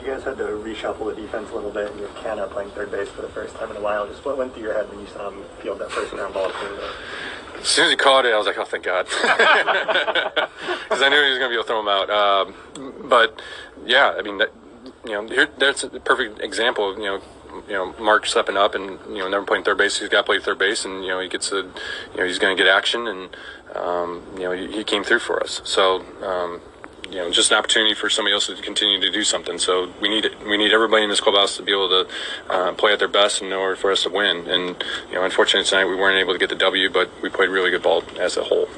You 0.00 0.12
guys 0.12 0.22
had 0.22 0.36
to 0.38 0.44
reshuffle 0.44 1.14
the 1.14 1.20
defense 1.20 1.50
a 1.50 1.54
little 1.54 1.70
bit, 1.70 1.90
and 1.90 1.98
you 1.98 2.06
have 2.06 2.16
Canha 2.16 2.48
playing 2.50 2.70
third 2.70 2.92
base 2.92 3.08
for 3.08 3.22
the 3.22 3.28
first 3.28 3.56
time 3.56 3.70
in 3.70 3.76
a 3.76 3.80
while. 3.80 4.06
Just 4.06 4.24
what 4.24 4.36
went 4.36 4.54
through 4.54 4.62
your 4.62 4.74
head 4.74 4.88
when 4.88 5.00
you 5.00 5.06
saw 5.08 5.30
him 5.30 5.42
field 5.60 5.80
that 5.80 5.90
first 5.90 6.12
ground 6.12 6.32
ball? 6.32 6.52
As 7.58 7.66
soon 7.66 7.86
as 7.86 7.90
he 7.90 7.96
caught 7.96 8.24
it, 8.24 8.32
I 8.32 8.38
was 8.38 8.46
like, 8.46 8.58
"Oh, 8.58 8.64
thank 8.64 8.84
God," 8.84 9.06
because 9.10 11.02
I 11.02 11.08
knew 11.08 11.22
he 11.22 11.30
was 11.30 11.38
going 11.38 11.40
to 11.40 11.48
be 11.48 11.54
able 11.54 11.64
to 11.64 11.68
throw 11.68 11.80
him 11.80 11.88
out. 11.88 12.10
Um, 12.10 12.54
but 13.08 13.40
yeah, 13.84 14.14
I 14.16 14.22
mean, 14.22 14.38
that, 14.38 14.52
you 15.04 15.12
know, 15.12 15.26
here, 15.26 15.48
that's 15.58 15.82
a 15.82 15.88
perfect 15.88 16.40
example. 16.40 16.90
Of, 16.90 16.98
you 16.98 17.04
know, 17.04 17.20
you 17.68 17.74
know, 17.74 17.94
Mark 17.98 18.26
stepping 18.26 18.56
up 18.56 18.74
and 18.74 18.98
you 19.08 19.18
know, 19.18 19.28
never 19.28 19.44
playing 19.44 19.64
third 19.64 19.78
base. 19.78 19.98
He's 19.98 20.08
got 20.08 20.22
to 20.22 20.24
play 20.24 20.38
third 20.40 20.58
base, 20.58 20.84
and 20.84 21.02
you 21.02 21.08
know, 21.08 21.20
he 21.20 21.28
gets 21.28 21.52
a, 21.52 21.56
you 21.56 22.16
know, 22.16 22.24
he's 22.24 22.38
going 22.38 22.56
to 22.56 22.62
get 22.62 22.70
action, 22.70 23.06
and 23.06 23.36
um, 23.74 24.22
you 24.34 24.42
know, 24.42 24.52
he, 24.52 24.70
he, 24.72 24.84
came 24.84 25.04
through 25.04 25.20
for 25.20 25.42
us. 25.42 25.60
So. 25.64 26.04
Um, 26.22 26.60
you 27.08 27.18
know, 27.18 27.30
just 27.30 27.52
an 27.52 27.56
opportunity 27.56 27.94
for 27.94 28.10
somebody 28.10 28.34
else 28.34 28.48
to 28.48 28.56
continue 28.56 29.00
to 29.00 29.12
do 29.12 29.22
something. 29.22 29.58
So 29.60 29.92
we 30.00 30.08
need. 30.08 30.28
We 30.44 30.56
need 30.56 30.72
everybody 30.72 31.04
in 31.04 31.08
this 31.08 31.20
clubhouse 31.20 31.56
to 31.56 31.62
be 31.62 31.70
able 31.70 31.88
to 31.88 32.08
uh, 32.50 32.72
play 32.72 32.92
at 32.92 32.98
their 32.98 33.06
best 33.06 33.42
in 33.42 33.52
order 33.52 33.76
for 33.76 33.92
us 33.92 34.02
to 34.02 34.10
win. 34.10 34.48
And 34.48 34.84
you 35.08 35.14
know, 35.14 35.24
unfortunately 35.24 35.68
tonight 35.68 35.84
we 35.84 35.94
weren't 35.94 36.18
able 36.18 36.32
to 36.32 36.38
get 36.40 36.48
the 36.48 36.56
W, 36.56 36.90
but 36.90 37.08
we 37.22 37.28
played 37.28 37.50
really 37.50 37.70
good 37.70 37.84
ball 37.84 38.02
as 38.18 38.36
a 38.36 38.42
whole. 38.42 38.68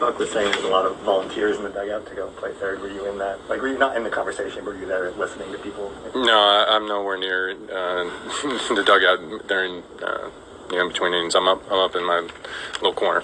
Buck 0.00 0.18
was 0.18 0.30
saying 0.30 0.50
there's 0.50 0.64
a 0.64 0.68
lot 0.68 0.86
of 0.86 0.96
volunteers 1.00 1.58
in 1.58 1.62
the 1.62 1.68
dugout 1.68 2.06
to 2.06 2.14
go 2.14 2.28
play 2.30 2.52
third. 2.54 2.80
Were 2.80 2.88
you 2.88 3.04
in 3.04 3.18
that? 3.18 3.38
Like, 3.50 3.60
were 3.60 3.68
you 3.68 3.78
not 3.78 3.98
in 3.98 4.02
the 4.02 4.08
conversation? 4.08 4.64
Were 4.64 4.74
you 4.74 4.86
there 4.86 5.10
listening 5.12 5.52
to 5.52 5.58
people? 5.58 5.92
No, 6.14 6.38
I, 6.38 6.74
am 6.74 6.88
nowhere 6.88 7.18
near 7.18 7.50
uh, 7.50 8.04
the 8.74 8.82
dugout 8.84 9.46
during 9.46 9.82
uh, 10.02 10.30
you 10.70 10.78
know 10.78 10.88
between 10.88 11.12
innings. 11.12 11.34
I'm 11.34 11.46
up. 11.46 11.62
I'm 11.70 11.78
up 11.78 11.94
in 11.94 12.04
my 12.06 12.26
little 12.76 12.94
corner. 12.94 13.22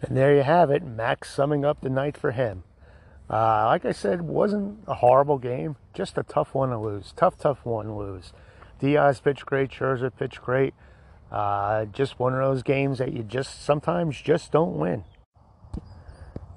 And 0.00 0.16
there 0.16 0.34
you 0.34 0.42
have 0.42 0.70
it, 0.70 0.84
Max 0.84 1.34
summing 1.34 1.64
up 1.64 1.80
the 1.82 1.90
night 1.90 2.16
for 2.16 2.30
him. 2.30 2.62
Uh, 3.28 3.66
like 3.66 3.84
I 3.84 3.92
said, 3.92 4.22
wasn't 4.22 4.78
a 4.86 4.94
horrible 4.94 5.38
game, 5.38 5.76
just 5.92 6.16
a 6.16 6.22
tough 6.22 6.54
one 6.54 6.70
to 6.70 6.78
lose. 6.78 7.12
Tough, 7.14 7.36
tough 7.36 7.58
one 7.64 7.86
to 7.86 7.92
lose. 7.92 8.32
Diaz 8.78 9.20
pitched 9.20 9.44
great, 9.44 9.70
Scherzer 9.70 10.10
pitched 10.16 10.40
great. 10.40 10.72
Uh, 11.30 11.84
just 11.86 12.18
one 12.18 12.34
of 12.34 12.40
those 12.40 12.62
games 12.62 12.98
that 12.98 13.12
you 13.12 13.22
just 13.22 13.64
sometimes 13.64 14.20
just 14.20 14.50
don't 14.50 14.76
win. 14.76 15.04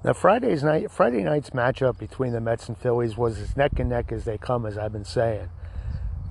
Now 0.04 0.14
Friday's 0.14 0.64
night, 0.64 0.90
Friday 0.90 1.22
night's 1.22 1.50
matchup 1.50 1.98
between 1.98 2.32
the 2.32 2.40
Mets 2.40 2.68
and 2.68 2.76
Phillies 2.76 3.16
was 3.16 3.38
as 3.38 3.56
neck 3.56 3.78
and 3.78 3.90
neck 3.90 4.10
as 4.10 4.24
they 4.24 4.36
come, 4.36 4.66
as 4.66 4.76
I've 4.76 4.92
been 4.92 5.04
saying. 5.04 5.48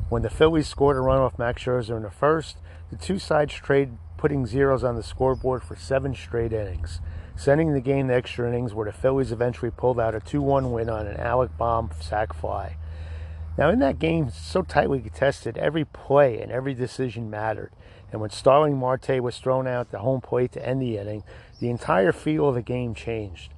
When 0.09 0.23
the 0.23 0.29
Phillies 0.29 0.67
scored 0.67 0.97
a 0.97 0.99
run 0.99 1.19
off 1.19 1.39
Max 1.39 1.63
Scherzer 1.63 1.95
in 1.95 2.03
the 2.03 2.11
first, 2.11 2.57
the 2.89 2.97
two 2.97 3.17
sides 3.17 3.53
trade 3.53 3.91
putting 4.17 4.45
zeros 4.45 4.83
on 4.83 4.97
the 4.97 5.03
scoreboard 5.03 5.63
for 5.63 5.77
seven 5.77 6.13
straight 6.13 6.51
innings, 6.51 6.99
sending 7.37 7.73
the 7.73 7.79
game 7.79 8.09
to 8.09 8.13
extra 8.13 8.47
innings 8.49 8.73
where 8.73 8.85
the 8.85 8.91
Phillies 8.91 9.31
eventually 9.31 9.71
pulled 9.71 10.01
out 10.01 10.13
a 10.13 10.19
2-1 10.19 10.71
win 10.71 10.89
on 10.89 11.07
an 11.07 11.17
Alec 11.17 11.57
Bohm 11.57 11.91
sac 12.01 12.33
fly. 12.33 12.75
Now 13.57 13.69
in 13.69 13.79
that 13.79 13.99
game, 13.99 14.29
so 14.29 14.63
tightly 14.63 14.99
contested, 14.99 15.57
every 15.57 15.85
play 15.85 16.41
and 16.41 16.51
every 16.51 16.73
decision 16.73 17.29
mattered. 17.29 17.71
And 18.11 18.19
when 18.19 18.29
Starling 18.29 18.77
Marte 18.77 19.21
was 19.21 19.37
thrown 19.37 19.67
out 19.67 19.91
the 19.91 19.99
home 19.99 20.21
plate 20.21 20.51
to 20.53 20.65
end 20.65 20.81
the 20.81 20.97
inning, 20.97 21.23
the 21.59 21.69
entire 21.69 22.11
feel 22.11 22.49
of 22.49 22.55
the 22.55 22.61
game 22.61 22.93
changed. 22.93 23.53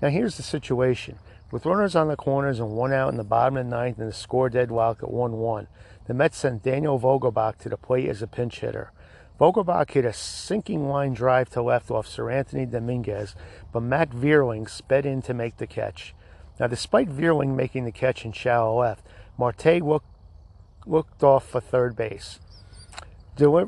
Now 0.00 0.08
here's 0.08 0.36
the 0.36 0.42
situation. 0.42 1.18
With 1.50 1.66
runners 1.66 1.96
on 1.96 2.08
the 2.08 2.16
corners 2.16 2.60
and 2.60 2.72
one 2.72 2.92
out 2.92 3.10
in 3.10 3.16
the 3.16 3.24
bottom 3.24 3.56
of 3.56 3.64
the 3.64 3.70
ninth 3.70 3.98
and 3.98 4.08
the 4.08 4.12
score 4.12 4.50
deadlocked 4.50 5.02
at 5.02 5.10
1 5.10 5.32
1, 5.32 5.66
the 6.06 6.14
Mets 6.14 6.38
sent 6.38 6.62
Daniel 6.62 7.00
Vogelbach 7.00 7.58
to 7.58 7.68
the 7.68 7.76
plate 7.76 8.08
as 8.08 8.22
a 8.22 8.26
pinch 8.26 8.60
hitter. 8.60 8.92
Vogelbach 9.40 9.90
hit 9.90 10.04
a 10.04 10.12
sinking 10.12 10.88
line 10.88 11.14
drive 11.14 11.48
to 11.50 11.62
left 11.62 11.90
off 11.90 12.06
Seranthony 12.06 12.70
Dominguez, 12.70 13.34
but 13.72 13.82
Matt 13.82 14.10
Vierling 14.10 14.68
sped 14.68 15.06
in 15.06 15.22
to 15.22 15.32
make 15.32 15.56
the 15.56 15.66
catch. 15.66 16.14
Now, 16.60 16.66
despite 16.66 17.08
Vierling 17.08 17.54
making 17.54 17.84
the 17.84 17.92
catch 17.92 18.24
in 18.24 18.32
shallow 18.32 18.80
left, 18.80 19.06
Marte 19.38 19.80
looked, 19.80 20.08
looked 20.86 21.22
off 21.22 21.48
for 21.48 21.60
third 21.60 21.94
base. 21.94 22.40
Deli- 23.38 23.66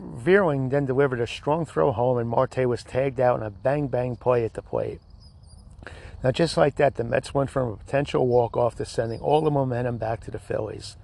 then 0.69 0.85
delivered 0.85 1.21
a 1.21 1.29
strong 1.29 1.65
throw 1.65 1.93
home, 1.93 2.19
and 2.19 2.29
Marte 2.29 2.67
was 2.67 2.83
tagged 2.83 3.21
out 3.21 3.39
in 3.39 3.47
a 3.47 3.51
bang 3.51 3.87
bang 3.87 4.17
play 4.17 4.45
at 4.45 4.55
the 4.55 4.63
plate. 4.63 5.01
Now, 6.25 6.33
just 6.33 6.57
like 6.57 6.75
that, 6.75 6.97
the 6.97 7.05
Mets 7.05 7.33
went 7.33 7.51
from 7.51 7.69
a 7.69 7.77
potential 7.77 8.27
walk 8.27 8.57
off 8.57 8.75
to 8.77 8.85
sending 8.85 9.21
all 9.21 9.41
the 9.41 9.51
momentum 9.51 9.97
back 9.97 10.21
to 10.23 10.33
the 10.33 10.41
Phillies. 10.41 10.97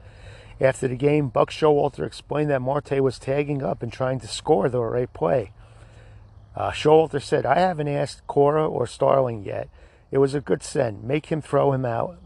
After 0.61 0.89
the 0.89 0.97
game, 0.97 1.29
Buck 1.29 1.51
Showalter 1.51 2.05
explained 2.05 2.51
that 2.51 2.61
Marte 2.61 3.01
was 3.01 3.21
tagging 3.21 3.63
up 3.63 3.85
and 3.85 3.93
trying 3.93 4.19
to 4.21 4.27
score 4.27 4.69
the 4.69 4.81
right 4.81 5.13
play. 5.13 5.53
Uh, 6.57 6.73
Showalter 6.73 7.23
said, 7.23 7.47
I 7.47 7.61
haven't 7.61 7.89
asked 7.89 8.27
Cora 8.27 8.67
or 8.67 8.87
Starling 8.87 9.45
yet. 9.45 9.69
It 10.11 10.19
was 10.19 10.35
a 10.35 10.41
good 10.41 10.63
send. 10.63 11.05
Make 11.05 11.27
him 11.27 11.41
throw 11.41 11.73
him 11.73 11.85
out. 11.85 12.19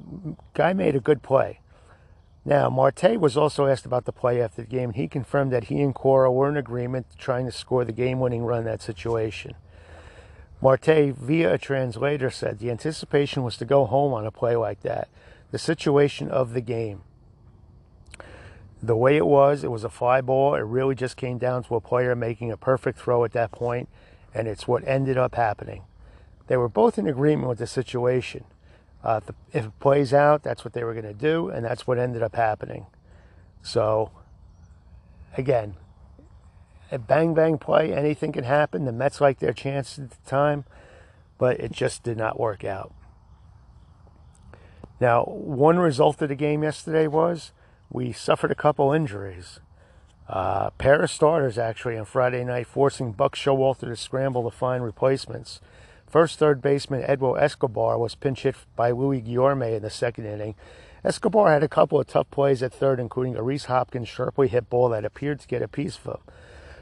Guy 0.54 0.72
made 0.72 0.96
a 0.96 1.00
good 1.00 1.22
play. 1.22 1.60
Now, 2.44 2.70
Marte 2.70 3.20
was 3.20 3.36
also 3.36 3.66
asked 3.66 3.84
about 3.84 4.06
the 4.06 4.12
play 4.12 4.40
after 4.40 4.62
the 4.62 4.68
game, 4.68 4.90
and 4.90 4.96
he 4.96 5.08
confirmed 5.08 5.52
that 5.52 5.64
he 5.64 5.80
and 5.82 5.94
Cora 5.94 6.32
were 6.32 6.48
in 6.48 6.56
agreement 6.56 7.06
trying 7.18 7.44
to 7.44 7.52
score 7.52 7.84
the 7.84 7.92
game 7.92 8.18
winning 8.18 8.44
run 8.44 8.60
in 8.60 8.64
that 8.64 8.80
situation. 8.80 9.54
Marte, 10.62 11.14
via 11.14 11.54
a 11.54 11.58
translator, 11.58 12.30
said 12.30 12.58
the 12.58 12.70
anticipation 12.70 13.42
was 13.42 13.56
to 13.58 13.64
go 13.64 13.84
home 13.84 14.12
on 14.12 14.26
a 14.26 14.30
play 14.30 14.56
like 14.56 14.80
that. 14.80 15.08
The 15.50 15.58
situation 15.58 16.28
of 16.28 16.52
the 16.52 16.60
game. 16.60 17.02
The 18.82 18.96
way 18.96 19.16
it 19.16 19.26
was, 19.26 19.62
it 19.62 19.70
was 19.70 19.84
a 19.84 19.90
fly 19.90 20.22
ball. 20.22 20.54
It 20.54 20.60
really 20.60 20.94
just 20.94 21.16
came 21.16 21.36
down 21.36 21.64
to 21.64 21.74
a 21.74 21.80
player 21.80 22.16
making 22.16 22.50
a 22.50 22.56
perfect 22.56 22.98
throw 22.98 23.24
at 23.24 23.32
that 23.32 23.52
point, 23.52 23.88
and 24.34 24.48
it's 24.48 24.66
what 24.66 24.86
ended 24.86 25.18
up 25.18 25.34
happening. 25.34 25.82
They 26.46 26.56
were 26.56 26.68
both 26.68 26.98
in 26.98 27.06
agreement 27.06 27.48
with 27.48 27.58
the 27.58 27.66
situation. 27.66 28.44
Uh, 29.02 29.20
if 29.52 29.64
it 29.64 29.80
plays 29.80 30.12
out, 30.12 30.42
that's 30.42 30.64
what 30.64 30.74
they 30.74 30.84
were 30.84 30.92
going 30.92 31.04
to 31.04 31.14
do, 31.14 31.48
and 31.48 31.64
that's 31.64 31.86
what 31.86 31.98
ended 31.98 32.22
up 32.22 32.34
happening. 32.34 32.86
So, 33.62 34.10
again, 35.36 35.76
a 36.92 36.98
bang 36.98 37.34
bang 37.34 37.56
play, 37.56 37.92
anything 37.92 38.32
can 38.32 38.44
happen. 38.44 38.84
The 38.84 38.92
Mets 38.92 39.20
liked 39.20 39.40
their 39.40 39.52
chances 39.52 39.98
at 39.98 40.10
the 40.10 40.30
time, 40.30 40.64
but 41.38 41.58
it 41.60 41.72
just 41.72 42.02
did 42.02 42.18
not 42.18 42.38
work 42.38 42.64
out. 42.64 42.92
Now, 45.00 45.24
one 45.24 45.78
result 45.78 46.20
of 46.20 46.28
the 46.28 46.34
game 46.34 46.62
yesterday 46.62 47.06
was 47.06 47.52
we 47.88 48.12
suffered 48.12 48.50
a 48.50 48.56
couple 48.56 48.92
injuries. 48.92 49.60
Uh, 50.28 50.70
pair 50.70 51.00
of 51.02 51.10
starters 51.10 51.58
actually 51.58 51.96
on 51.96 52.04
Friday 52.04 52.44
night, 52.44 52.66
forcing 52.66 53.12
Buck 53.12 53.34
Showalter 53.34 53.88
to 53.88 53.96
scramble 53.96 54.48
to 54.48 54.56
find 54.56 54.84
replacements. 54.84 55.60
First 56.10 56.40
third 56.40 56.60
baseman 56.60 57.04
Edward 57.06 57.38
Escobar 57.38 57.96
was 57.96 58.16
pinch 58.16 58.42
hit 58.42 58.56
by 58.74 58.90
Luis 58.90 59.22
Guillorme 59.22 59.76
in 59.76 59.82
the 59.82 59.90
second 59.90 60.26
inning. 60.26 60.56
Escobar 61.04 61.52
had 61.52 61.62
a 61.62 61.68
couple 61.68 62.00
of 62.00 62.08
tough 62.08 62.28
plays 62.32 62.64
at 62.64 62.72
third, 62.72 62.98
including 62.98 63.36
a 63.36 63.44
Rhys 63.44 63.66
Hoskins 63.66 64.08
sharply 64.08 64.48
hit 64.48 64.68
ball 64.68 64.88
that 64.88 65.04
appeared 65.04 65.38
to 65.38 65.46
get 65.46 65.62
a 65.62 65.68
piece 65.68 65.96
of 65.98 66.06
him. 66.06 66.20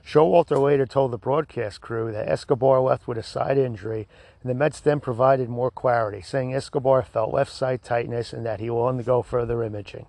Showalter 0.03 0.57
later 0.57 0.87
told 0.87 1.11
the 1.11 1.19
broadcast 1.19 1.83
crew 1.83 2.11
that 2.11 2.27
Escobar 2.27 2.81
left 2.81 3.07
with 3.07 3.19
a 3.19 3.23
side 3.23 3.59
injury, 3.59 4.09
and 4.43 4.49
the 4.49 4.55
Mets 4.55 4.81
then 4.81 4.99
provided 4.99 5.51
more 5.51 5.71
clarity, 5.71 6.23
saying 6.23 6.55
Escobar 6.55 7.03
felt 7.03 7.35
left 7.35 7.53
side 7.53 7.83
tightness 7.83 8.33
and 8.33 8.47
that 8.47 8.61
he 8.61 8.71
will 8.71 8.89
undergo 8.89 9.21
further 9.21 9.63
imaging. 9.63 10.07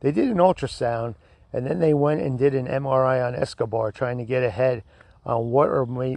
They 0.00 0.12
did 0.12 0.30
an 0.30 0.38
ultrasound, 0.38 1.16
and 1.52 1.66
then 1.66 1.78
they 1.78 1.92
went 1.92 2.22
and 2.22 2.38
did 2.38 2.54
an 2.54 2.68
MRI 2.68 3.22
on 3.22 3.34
Escobar, 3.34 3.92
trying 3.92 4.16
to 4.16 4.24
get 4.24 4.42
ahead 4.42 4.82
on 5.26 5.50
what 5.50 5.68
or 5.68 5.84
may, 5.84 6.16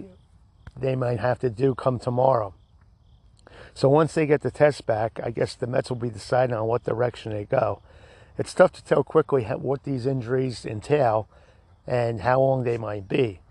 they 0.82 0.96
might 0.96 1.20
have 1.20 1.40
to 1.40 1.50
do 1.50 1.76
come 1.76 2.00
tomorrow. 2.00 2.54
So 3.74 3.90
once 3.90 4.14
they 4.14 4.26
get 4.26 4.42
the 4.42 4.52
test 4.52 4.86
back, 4.86 5.20
I 5.24 5.32
guess 5.32 5.56
the 5.56 5.68
Mets 5.68 5.90
will 5.90 5.98
be 5.98 6.10
deciding 6.10 6.56
on 6.56 6.66
what 6.66 6.84
direction 6.84 7.32
they 7.32 7.46
go. 7.46 7.82
It's 8.38 8.54
tough 8.54 8.72
to 8.74 8.84
tell 8.84 9.04
quickly 9.04 9.44
what 9.44 9.84
these 9.84 10.06
injuries 10.06 10.66
entail 10.66 11.28
and 11.86 12.22
how 12.22 12.40
long 12.40 12.64
they 12.64 12.78
might 12.78 13.08
be. 13.08 13.42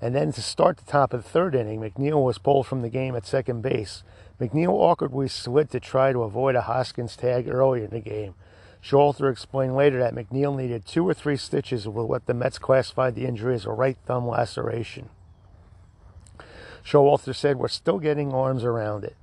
And 0.00 0.14
then 0.14 0.32
to 0.32 0.42
start 0.42 0.76
the 0.76 0.90
top 0.90 1.12
of 1.12 1.24
the 1.24 1.28
third 1.28 1.54
inning, 1.54 1.80
McNeil 1.80 2.24
was 2.24 2.38
pulled 2.38 2.66
from 2.66 2.82
the 2.82 2.88
game 2.88 3.16
at 3.16 3.26
second 3.26 3.62
base. 3.62 4.04
McNeil 4.40 4.68
awkwardly 4.68 5.26
slid 5.26 5.70
to 5.70 5.80
try 5.80 6.12
to 6.12 6.22
avoid 6.22 6.54
a 6.54 6.62
Hoskins 6.62 7.16
tag 7.16 7.48
earlier 7.48 7.84
in 7.84 7.90
the 7.90 8.00
game. 8.00 8.34
Showalter 8.80 9.30
explained 9.30 9.74
later 9.74 9.98
that 9.98 10.14
McNeil 10.14 10.56
needed 10.56 10.86
two 10.86 11.08
or 11.08 11.14
three 11.14 11.36
stitches 11.36 11.88
with 11.88 12.06
what 12.06 12.26
the 12.26 12.34
Mets 12.34 12.58
classified 12.58 13.16
the 13.16 13.26
injury 13.26 13.56
as 13.56 13.64
a 13.64 13.70
right 13.70 13.96
thumb 14.06 14.28
laceration. 14.28 15.08
Showalter 16.88 17.34
said, 17.34 17.58
We're 17.58 17.68
still 17.68 17.98
getting 17.98 18.32
arms 18.32 18.64
around 18.64 19.04
it. 19.04 19.16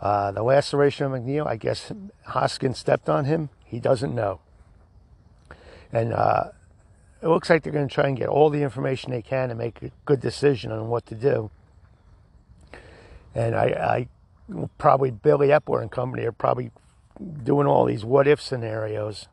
Uh, 0.00 0.32
the 0.32 0.42
laceration 0.42 1.06
of 1.06 1.12
McNeil, 1.12 1.46
I 1.46 1.56
guess 1.56 1.92
Hoskins 2.26 2.78
stepped 2.78 3.08
on 3.08 3.26
him. 3.26 3.48
He 3.64 3.78
doesn't 3.78 4.14
know. 4.14 4.40
And 5.92 6.12
uh, 6.12 6.48
it 7.22 7.28
looks 7.28 7.48
like 7.48 7.62
they're 7.62 7.72
going 7.72 7.88
to 7.88 7.94
try 7.94 8.08
and 8.08 8.16
get 8.16 8.28
all 8.28 8.50
the 8.50 8.62
information 8.62 9.12
they 9.12 9.22
can 9.22 9.50
and 9.50 9.58
make 9.58 9.82
a 9.82 9.90
good 10.04 10.20
decision 10.20 10.72
on 10.72 10.88
what 10.88 11.06
to 11.06 11.14
do. 11.14 11.50
And 13.34 13.54
I, 13.54 14.08
I 14.50 14.66
probably 14.78 15.10
Billy 15.10 15.48
Eppler 15.48 15.80
and 15.80 15.90
company 15.90 16.24
are 16.24 16.32
probably 16.32 16.72
doing 17.42 17.66
all 17.66 17.84
these 17.84 18.04
what 18.04 18.26
if 18.26 18.40
scenarios. 18.40 19.28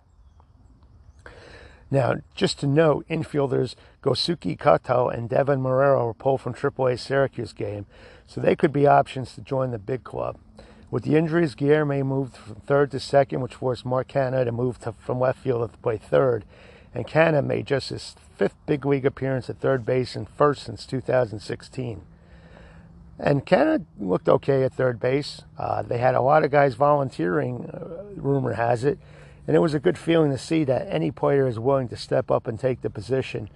Now, 1.89 2.15
just 2.35 2.59
to 2.59 2.67
note, 2.67 3.07
infielders 3.09 3.75
Gosuke 4.03 4.57
Katoh 4.57 5.13
and 5.13 5.29
Deven 5.29 5.61
Marrero 5.61 6.05
were 6.05 6.13
pulled 6.13 6.41
from 6.41 6.53
AAA 6.53 6.99
Syracuse 6.99 7.53
game, 7.53 7.85
so 8.27 8.41
they 8.41 8.55
could 8.55 8.73
be 8.73 8.85
options 8.85 9.33
to 9.33 9.41
join 9.41 9.71
the 9.71 9.79
big 9.79 10.03
club. 10.03 10.37
With 10.91 11.05
the 11.05 11.15
injuries, 11.15 11.55
Guillorme 11.55 12.05
moved 12.05 12.35
from 12.35 12.55
third 12.55 12.91
to 12.91 12.99
second, 12.99 13.41
which 13.41 13.55
forced 13.55 13.85
Mark 13.85 14.09
Canha 14.09 14.43
to 14.43 14.51
move 14.51 14.79
to, 14.81 14.91
from 14.91 15.19
left 15.19 15.39
field 15.39 15.71
to 15.71 15.77
play 15.77 15.97
third, 15.97 16.43
and 16.93 17.07
Canha 17.07 17.43
made 17.43 17.65
just 17.65 17.89
his 17.89 18.15
fifth 18.35 18.55
big 18.65 18.85
league 18.85 19.05
appearance 19.05 19.49
at 19.49 19.59
third 19.59 19.85
base 19.85 20.15
and 20.15 20.27
first 20.29 20.63
since 20.63 20.85
2016. 20.85 22.01
And 23.17 23.45
Canha 23.45 23.85
looked 23.99 24.27
okay 24.27 24.63
at 24.63 24.73
third 24.73 24.99
base. 24.99 25.43
Uh, 25.57 25.81
they 25.81 25.97
had 25.97 26.13
a 26.13 26.21
lot 26.21 26.43
of 26.43 26.51
guys 26.51 26.75
volunteering, 26.75 27.69
uh, 27.73 28.03
rumor 28.17 28.53
has 28.53 28.83
it, 28.83 28.99
and 29.47 29.55
it 29.55 29.59
was 29.59 29.73
a 29.73 29.79
good 29.79 29.97
feeling 29.97 30.31
to 30.31 30.37
see 30.37 30.63
that 30.65 30.87
any 30.89 31.09
player 31.09 31.47
is 31.47 31.57
willing 31.57 31.87
to 31.87 31.97
step 31.97 32.29
up 32.29 32.47
and 32.47 32.59
take 32.59 32.81
the 32.81 32.89
position 32.89 33.49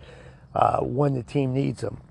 uh, 0.54 0.80
when 0.80 1.14
the 1.14 1.24
team 1.24 1.54
needs 1.54 1.82
them. 1.82 2.02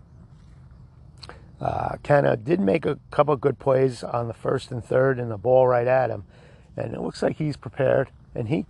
Uh, 1.61 1.97
did 2.45 2.61
make 2.61 2.85
a 2.85 2.99
couple 3.11 3.35
good 3.37 3.59
plays 3.59 4.05
on 4.05 4.29
the 4.29 4.35
first 4.35 4.71
and 4.71 4.85
third, 4.85 5.19
and 5.19 5.31
the 5.31 5.39
ball 5.39 5.67
right 5.67 5.87
at 5.87 6.11
him, 6.11 6.25
and 6.77 6.95
it 6.95 7.01
looks 7.01 7.23
like 7.23 7.37
he's 7.37 7.57
prepared. 7.57 8.11
And 8.35 8.49
he, 8.49 8.67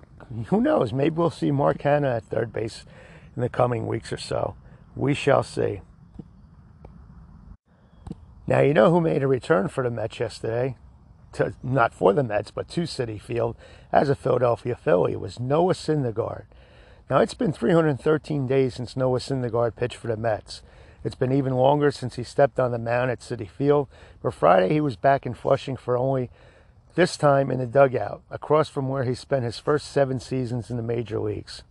who 0.46 0.60
knows, 0.60 0.92
maybe 0.92 1.16
we'll 1.16 1.30
see 1.30 1.50
Mark 1.50 1.78
Canha 1.78 2.18
at 2.18 2.24
third 2.24 2.52
base 2.52 2.86
in 3.34 3.42
the 3.42 3.48
coming 3.48 3.86
weeks 3.86 4.12
or 4.12 4.16
so. 4.16 4.54
We 4.94 5.12
shall 5.12 5.42
see. 5.42 5.80
Now, 8.46 8.60
you 8.60 8.72
know 8.72 8.92
who 8.92 9.00
made 9.00 9.24
a 9.24 9.26
return 9.26 9.66
for 9.66 9.82
the 9.82 9.90
Mets 9.90 10.20
yesterday? 10.20 10.76
To, 11.32 11.52
not 11.62 11.92
for 11.92 12.12
the 12.12 12.22
Mets, 12.22 12.52
but 12.52 12.68
to 12.70 12.82
Citi 12.82 13.20
Field 13.20 13.56
as 13.92 14.08
a 14.08 14.14
Philadelphia 14.14 14.76
Philly. 14.76 15.12
It 15.12 15.20
was 15.20 15.40
Noah 15.40 15.74
Syndergaard. 15.74 16.44
Now, 17.08 17.18
it's 17.18 17.34
been 17.34 17.52
313 17.52 18.46
days 18.48 18.74
since 18.74 18.96
Noah 18.96 19.20
Syndergaard 19.20 19.76
pitched 19.76 19.96
for 19.96 20.08
the 20.08 20.16
Mets. 20.16 20.62
It's 21.04 21.14
been 21.14 21.32
even 21.32 21.54
longer 21.54 21.92
since 21.92 22.16
he 22.16 22.24
stepped 22.24 22.58
on 22.58 22.72
the 22.72 22.78
mound 22.78 23.12
at 23.12 23.20
Citi 23.20 23.48
Field, 23.48 23.86
but 24.20 24.34
Friday 24.34 24.72
he 24.72 24.80
was 24.80 24.96
back 24.96 25.24
in 25.24 25.32
Flushing 25.32 25.76
for 25.76 25.96
only 25.96 26.30
this 26.96 27.16
time 27.16 27.50
in 27.50 27.60
the 27.60 27.66
dugout, 27.66 28.22
across 28.28 28.68
from 28.68 28.88
where 28.88 29.04
he 29.04 29.14
spent 29.14 29.44
his 29.44 29.60
first 29.60 29.92
seven 29.92 30.18
seasons 30.18 30.68
in 30.68 30.76
the 30.76 30.82
major 30.82 31.20
leagues. 31.20 31.62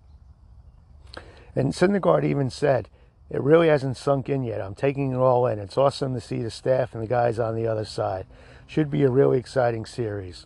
And 1.54 1.74
Syndergaard 1.74 2.24
even 2.24 2.50
said, 2.50 2.88
it 3.30 3.42
really 3.42 3.68
hasn't 3.68 3.98
sunk 3.98 4.30
in 4.30 4.44
yet. 4.44 4.62
I'm 4.62 4.76
taking 4.76 5.12
it 5.12 5.18
all 5.18 5.48
in. 5.48 5.60
It's 5.60 5.78
awesome 5.78 6.14
to 6.14 6.22
see 6.22 6.42
the 6.44 6.52
staff 6.52 6.94
and 6.94 7.02
the 7.02 7.08
guys 7.08 7.40
on 7.40 7.56
the 7.56 7.68
other 7.68 7.86
side. 7.86 8.28
Should 8.68 8.92
be 8.92 9.04
a 9.04 9.10
really 9.10 9.40
exciting 9.40 9.86
series. 9.86 10.46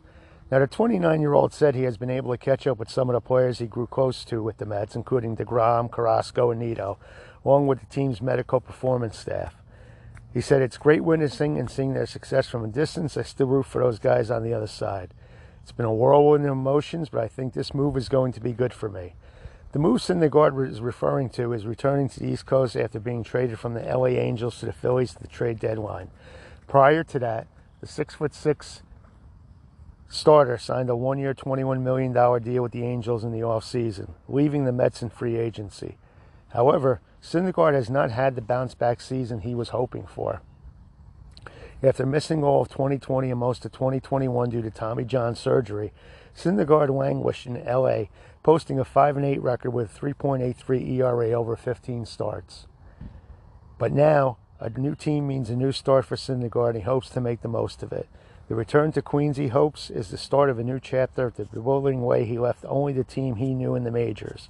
Now, 0.52 0.58
the 0.58 0.68
29 0.68 1.22
year 1.22 1.34
old 1.34 1.54
said 1.54 1.76
he 1.76 1.84
has 1.84 1.98
been 1.98 2.10
able 2.10 2.32
to 2.32 2.38
catch 2.38 2.66
up 2.66 2.80
with 2.80 2.90
some 2.90 3.08
of 3.08 3.14
the 3.14 3.22
players 3.22 3.60
he 3.60 3.68
grew 3.68 3.86
close 3.86 4.26
to 4.26 4.42
with 4.42 4.58
the 4.58 4.66
Mets, 4.66 4.96
including 4.96 5.38
DeGrom, 5.38 5.92
Carrasco, 5.92 6.50
and 6.50 6.60
Nido, 6.60 6.98
along 7.46 7.68
with 7.68 7.80
the 7.80 7.86
team's 7.86 8.20
medical 8.20 8.60
performance 8.60 9.18
staff. 9.18 9.56
He 10.34 10.42
said, 10.42 10.64
It's 10.64 10.78
great 10.78 11.04
witnessing 11.04 11.60
and 11.60 11.70
seeing 11.70 11.94
their 11.94 12.08
success 12.08 12.48
from 12.48 12.66
a 12.66 12.68
distance. 12.68 13.16
I 13.16 13.22
still 13.22 13.46
root 13.46 13.68
for 13.68 13.84
those 13.84 14.00
guys 14.00 14.32
on 14.32 14.44
the 14.44 14.54
other 14.54 14.68
side. 14.68 15.14
It's 15.62 15.72
been 15.72 15.86
a 15.86 15.94
whirlwind 15.94 16.46
of 16.46 16.52
emotions, 16.52 17.10
but 17.10 17.24
I 17.24 17.28
think 17.28 17.54
this 17.54 17.76
move 17.76 17.96
is 17.96 18.10
going 18.10 18.32
to 18.34 18.40
be 18.40 18.54
good 18.54 18.74
for 18.74 18.90
me. 18.90 19.14
The 19.72 19.80
move 19.80 20.02
Syndergaard 20.02 20.68
is 20.68 20.82
referring 20.82 21.30
to 21.32 21.54
is 21.54 21.68
returning 21.68 22.10
to 22.10 22.20
the 22.20 22.26
East 22.26 22.48
Coast 22.48 22.76
after 22.76 23.00
being 23.00 23.24
traded 23.24 23.60
from 23.60 23.76
the 23.76 23.82
LA 23.82 24.08
Angels 24.08 24.60
to 24.60 24.66
the 24.66 24.74
Phillies 24.74 25.16
at 25.16 25.22
the 25.22 25.28
trade 25.28 25.60
deadline. 25.60 26.10
Prior 26.68 27.04
to 27.04 27.20
that, 27.20 27.46
the 27.82 27.86
six 27.86 28.16
foot 28.16 28.34
six 28.34 28.82
starter 30.10 30.58
signed 30.58 30.90
a 30.90 30.96
one 30.96 31.20
year, 31.20 31.34
$21 31.34 31.82
million 31.82 32.12
deal 32.12 32.64
with 32.64 32.72
the 32.72 32.84
Angels 32.84 33.24
in 33.24 33.32
the 33.32 33.40
offseason, 33.40 34.14
leaving 34.28 34.66
the 34.66 34.72
Mets 34.72 35.02
in 35.02 35.10
free 35.10 35.38
agency. 35.38 35.98
However, 36.50 37.00
Syndergaard 37.22 37.74
has 37.74 37.90
not 37.90 38.12
had 38.12 38.36
the 38.36 38.42
bounce 38.42 38.74
back 38.74 39.00
season 39.00 39.42
he 39.42 39.54
was 39.54 39.70
hoping 39.70 40.06
for. 40.06 40.42
After 41.82 42.06
missing 42.06 42.44
all 42.44 42.64
of 42.64 42.70
2020 42.70 43.30
and 43.30 43.40
most 43.40 43.64
of 43.64 43.72
2021 43.72 44.50
due 44.50 44.62
to 44.62 44.72
Tommy 44.72 45.06
John 45.06 45.36
surgery, 45.36 45.94
Syndergaard 46.36 46.90
languished 46.90 47.46
in 47.46 47.64
LA, 47.64 48.06
posting 48.44 48.80
a 48.80 48.86
5 48.86 49.18
8 49.18 49.42
record 49.42 49.72
with 49.72 49.98
3.83 49.98 50.90
ERA 50.98 51.32
over 51.32 51.56
15 51.56 52.06
starts. 52.06 52.68
But 53.78 53.94
now, 53.94 54.38
a 54.60 54.70
new 54.70 54.96
team 54.96 55.28
means 55.28 55.50
a 55.50 55.56
new 55.56 55.72
start 55.72 56.06
for 56.06 56.18
Syndergaard, 56.18 56.70
and 56.70 56.78
he 56.80 56.84
hopes 56.84 57.10
to 57.12 57.22
make 57.22 57.42
the 57.42 57.48
most 57.48 57.82
of 57.82 57.94
it. 57.94 58.10
The 58.50 58.56
return 58.56 58.92
to 58.94 59.04
Queens, 59.04 59.38
he 59.38 59.50
hopes, 59.50 59.92
is 59.92 60.10
the 60.10 60.18
start 60.18 60.50
of 60.50 60.58
a 60.58 60.64
new 60.64 60.80
chapter 60.80 61.28
of 61.28 61.36
the 61.36 61.46
bewildering 61.46 62.02
way 62.02 62.26
he 62.26 62.40
left 62.40 62.66
only 62.68 62.94
the 62.94 63.04
team 63.04 63.36
he 63.36 63.54
knew 63.54 63.76
in 63.76 63.84
the 63.84 63.92
majors. 63.92 64.50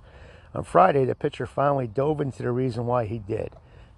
On 0.55 0.63
Friday, 0.63 1.03
the 1.03 1.15
pitcher 1.15 1.45
finally 1.45 1.85
dove 1.85 2.21
into 2.21 2.41
the 2.41 2.51
reason 2.51 2.85
why 2.85 3.05
he 3.05 3.19
did. 3.19 3.51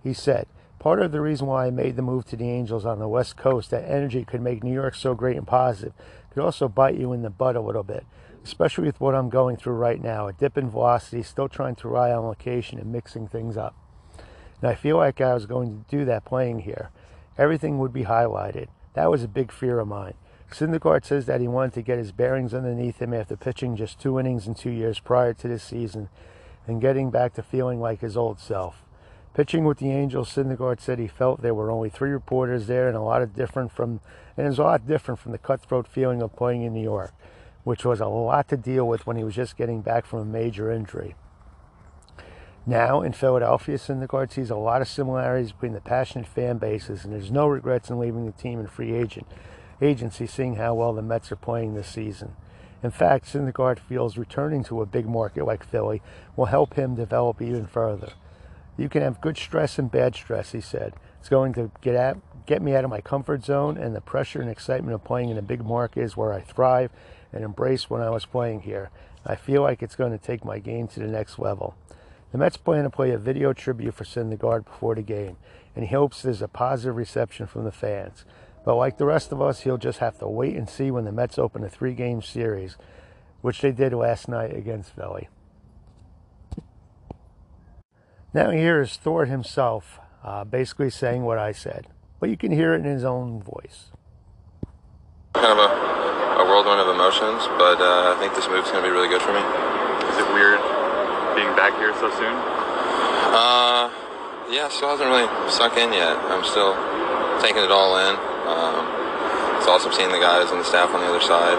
He 0.03 0.13
said, 0.13 0.47
Part 0.79 1.03
of 1.03 1.11
the 1.11 1.21
reason 1.21 1.45
why 1.45 1.67
I 1.67 1.69
made 1.69 1.97
the 1.97 2.01
move 2.01 2.25
to 2.25 2.35
the 2.35 2.49
Angels 2.49 2.83
on 2.83 2.97
the 2.97 3.07
West 3.07 3.37
Coast, 3.37 3.69
that 3.69 3.87
energy 3.87 4.25
could 4.25 4.41
make 4.41 4.63
New 4.63 4.73
York 4.73 4.95
so 4.95 5.13
great 5.13 5.37
and 5.37 5.45
positive, 5.45 5.93
could 6.33 6.43
also 6.43 6.67
bite 6.67 6.97
you 6.97 7.13
in 7.13 7.21
the 7.21 7.29
butt 7.29 7.55
a 7.55 7.61
little 7.61 7.83
bit, 7.83 8.03
especially 8.43 8.87
with 8.87 8.99
what 8.99 9.13
I'm 9.13 9.29
going 9.29 9.55
through 9.55 9.75
right 9.75 10.01
now 10.01 10.27
a 10.27 10.33
dip 10.33 10.57
in 10.57 10.71
velocity, 10.71 11.21
still 11.21 11.47
trying 11.47 11.75
to 11.75 11.87
rely 11.87 12.11
on 12.11 12.25
location 12.25 12.79
and 12.79 12.91
mixing 12.91 13.27
things 13.27 13.55
up. 13.55 13.75
And 14.61 14.71
I 14.71 14.73
feel 14.73 14.97
like 14.97 15.21
I 15.21 15.35
was 15.35 15.45
going 15.45 15.69
to 15.69 15.95
do 15.95 16.05
that 16.05 16.25
playing 16.25 16.61
here. 16.61 16.89
Everything 17.37 17.77
would 17.77 17.93
be 17.93 18.05
highlighted. 18.05 18.69
That 18.93 19.09
was 19.09 19.23
a 19.23 19.27
big 19.27 19.51
fear 19.51 19.79
of 19.79 19.87
mine. 19.87 20.15
Syndergaard 20.51 21.05
says 21.05 21.25
that 21.27 21.39
he 21.39 21.47
wanted 21.47 21.73
to 21.73 21.81
get 21.81 21.97
his 21.97 22.11
bearings 22.11 22.53
underneath 22.53 23.01
him 23.01 23.13
after 23.13 23.37
pitching 23.37 23.77
just 23.77 23.99
two 23.99 24.19
innings 24.19 24.47
in 24.47 24.53
two 24.53 24.69
years 24.69 24.99
prior 24.99 25.33
to 25.33 25.47
this 25.47 25.63
season 25.63 26.09
and 26.67 26.81
getting 26.81 27.09
back 27.09 27.33
to 27.35 27.43
feeling 27.43 27.79
like 27.79 28.01
his 28.01 28.17
old 28.17 28.39
self. 28.39 28.83
Pitching 29.33 29.63
with 29.63 29.77
the 29.77 29.91
Angels, 29.91 30.29
Syndergaard 30.29 30.81
said 30.81 30.99
he 30.99 31.07
felt 31.07 31.41
there 31.41 31.53
were 31.53 31.71
only 31.71 31.89
three 31.89 32.11
reporters 32.11 32.67
there 32.67 32.89
and 32.89 32.97
a 32.97 33.01
lot 33.01 33.21
of 33.21 33.33
different 33.33 33.71
from 33.71 34.01
and 34.35 34.45
it 34.45 34.49
was 34.49 34.59
a 34.59 34.63
lot 34.63 34.87
different 34.87 35.19
from 35.19 35.31
the 35.31 35.37
cutthroat 35.37 35.87
feeling 35.87 36.21
of 36.21 36.35
playing 36.35 36.63
in 36.63 36.73
New 36.73 36.83
York, 36.83 37.13
which 37.63 37.85
was 37.85 38.01
a 38.01 38.07
lot 38.07 38.49
to 38.49 38.57
deal 38.57 38.85
with 38.87 39.07
when 39.07 39.15
he 39.15 39.23
was 39.23 39.35
just 39.35 39.55
getting 39.55 39.81
back 39.81 40.05
from 40.05 40.19
a 40.19 40.25
major 40.25 40.69
injury. 40.69 41.15
Now 42.65 43.01
in 43.01 43.13
Philadelphia, 43.13 43.77
Syndergaard 43.77 44.31
sees 44.31 44.51
a 44.51 44.55
lot 44.55 44.81
of 44.81 44.87
similarities 44.87 45.51
between 45.51 45.73
the 45.73 45.81
passionate 45.81 46.27
fan 46.27 46.59
bases, 46.59 47.03
and 47.03 47.11
there's 47.11 47.31
no 47.31 47.47
regrets 47.47 47.89
in 47.89 47.97
leaving 47.97 48.25
the 48.25 48.31
team 48.31 48.59
in 48.59 48.67
free 48.67 48.93
agent 48.93 49.27
agency, 49.81 50.27
seeing 50.27 50.57
how 50.57 50.75
well 50.75 50.93
the 50.93 51.01
Mets 51.01 51.31
are 51.31 51.35
playing 51.37 51.73
this 51.73 51.87
season. 51.87 52.35
In 52.83 52.91
fact, 52.91 53.25
Syndergaard 53.25 53.79
feels 53.79 54.17
returning 54.17 54.63
to 54.65 54.81
a 54.81 54.85
big 54.85 55.07
market 55.07 55.45
like 55.45 55.63
Philly 55.63 56.03
will 56.35 56.45
help 56.45 56.75
him 56.75 56.95
develop 56.95 57.41
even 57.41 57.65
further. 57.65 58.13
You 58.77 58.89
can 58.89 59.01
have 59.01 59.21
good 59.21 59.37
stress 59.37 59.79
and 59.79 59.91
bad 59.91 60.15
stress, 60.15 60.51
he 60.51 60.61
said. 60.61 60.93
It's 61.19 61.29
going 61.29 61.53
to 61.53 61.71
get 61.81 61.95
at, 61.95 62.17
get 62.45 62.61
me 62.61 62.75
out 62.75 62.83
of 62.83 62.89
my 62.89 63.01
comfort 63.01 63.43
zone, 63.43 63.77
and 63.77 63.95
the 63.95 64.01
pressure 64.01 64.41
and 64.41 64.49
excitement 64.49 64.93
of 64.93 65.03
playing 65.03 65.29
in 65.29 65.37
a 65.37 65.43
big 65.43 65.63
market 65.63 66.01
is 66.01 66.17
where 66.17 66.33
I 66.33 66.41
thrive 66.41 66.91
and 67.33 67.43
embrace 67.43 67.89
when 67.89 68.01
I 68.01 68.09
was 68.09 68.25
playing 68.25 68.61
here. 68.61 68.89
I 69.25 69.35
feel 69.35 69.61
like 69.61 69.83
it's 69.83 69.95
going 69.95 70.11
to 70.11 70.23
take 70.23 70.45
my 70.45 70.59
game 70.59 70.87
to 70.89 70.99
the 70.99 71.07
next 71.07 71.37
level. 71.37 71.75
The 72.31 72.37
Mets 72.37 72.57
plan 72.57 72.85
to 72.85 72.89
play 72.89 73.11
a 73.11 73.17
video 73.17 73.51
tribute 73.51 73.93
for 73.93 74.05
Syndergaard 74.05 74.63
before 74.63 74.95
the 74.95 75.01
game, 75.01 75.35
and 75.75 75.85
he 75.85 75.93
hopes 75.93 76.21
there's 76.21 76.41
a 76.41 76.47
positive 76.47 76.95
reception 76.95 77.45
from 77.45 77.65
the 77.65 77.71
fans. 77.71 78.23
But 78.63 78.75
like 78.75 78.97
the 78.97 79.05
rest 79.05 79.31
of 79.31 79.41
us, 79.41 79.61
he'll 79.61 79.77
just 79.77 79.99
have 79.99 80.17
to 80.19 80.27
wait 80.27 80.55
and 80.55 80.69
see 80.69 80.91
when 80.91 81.03
the 81.03 81.11
Mets 81.11 81.37
open 81.37 81.63
a 81.63 81.69
three 81.69 81.93
game 81.93 82.21
series, 82.21 82.77
which 83.41 83.59
they 83.59 83.71
did 83.71 83.93
last 83.93 84.29
night 84.29 84.55
against 84.55 84.95
Philly. 84.95 85.27
Now, 88.33 88.51
here 88.51 88.81
is 88.81 88.95
Thor 88.95 89.25
himself 89.25 89.99
uh, 90.23 90.45
basically 90.45 90.89
saying 90.89 91.23
what 91.23 91.37
I 91.37 91.51
said, 91.51 91.87
but 92.21 92.29
you 92.29 92.37
can 92.37 92.51
hear 92.51 92.73
it 92.73 92.77
in 92.77 92.85
his 92.85 93.03
own 93.03 93.43
voice. 93.43 93.91
Kind 95.33 95.47
of 95.47 95.57
a, 95.57 96.39
a 96.39 96.45
whirlwind 96.45 96.79
of 96.79 96.95
emotions, 96.95 97.43
but 97.57 97.81
uh, 97.81 98.15
I 98.15 98.17
think 98.19 98.35
this 98.35 98.47
move's 98.47 98.71
going 98.71 98.83
to 98.83 98.89
be 98.89 98.93
really 98.93 99.09
good 99.09 99.21
for 99.21 99.33
me. 99.33 99.41
Is 100.11 100.17
it 100.17 100.33
weird 100.33 100.70
being 101.41 101.57
back 101.57 101.73
here 101.81 101.89
so 101.97 102.05
soon? 102.21 102.37
Uh, 103.33 103.89
yeah, 104.53 104.69
still 104.69 104.93
hasn't 104.93 105.09
really 105.09 105.25
sunk 105.49 105.73
in 105.73 105.89
yet. 105.89 106.13
I'm 106.29 106.45
still 106.45 106.77
taking 107.41 107.65
it 107.65 107.73
all 107.73 107.97
in. 107.97 108.13
Um, 108.45 108.85
it's 109.57 109.65
awesome 109.65 109.89
seeing 109.89 110.13
the 110.13 110.21
guys 110.21 110.53
and 110.53 110.61
the 110.61 110.67
staff 110.69 110.93
on 110.93 111.01
the 111.01 111.09
other 111.09 111.23
side. 111.25 111.57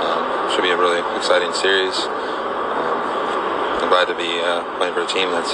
Um, 0.00 0.24
should 0.48 0.64
be 0.64 0.72
a 0.72 0.80
really 0.80 1.04
exciting 1.20 1.52
series. 1.52 1.92
Um, 2.00 3.84
I'm 3.84 3.92
glad 3.92 4.08
to 4.08 4.16
be 4.16 4.40
uh, 4.40 4.64
playing 4.80 4.96
for 4.96 5.04
a 5.04 5.10
team 5.10 5.28
that's 5.36 5.52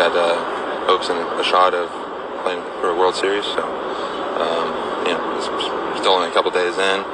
got 0.00 0.16
uh, 0.16 0.40
hopes 0.88 1.12
and 1.12 1.20
a 1.20 1.44
shot 1.44 1.76
of 1.76 1.92
playing 2.40 2.64
for 2.80 2.88
a 2.88 2.96
World 2.96 3.14
Series. 3.14 3.44
So, 3.44 3.60
um, 3.60 4.68
you 5.04 5.12
know, 5.12 5.20
it's 5.36 5.52
still 6.00 6.16
only 6.16 6.32
a 6.32 6.32
couple 6.32 6.50
days 6.50 6.78
in 6.80 7.04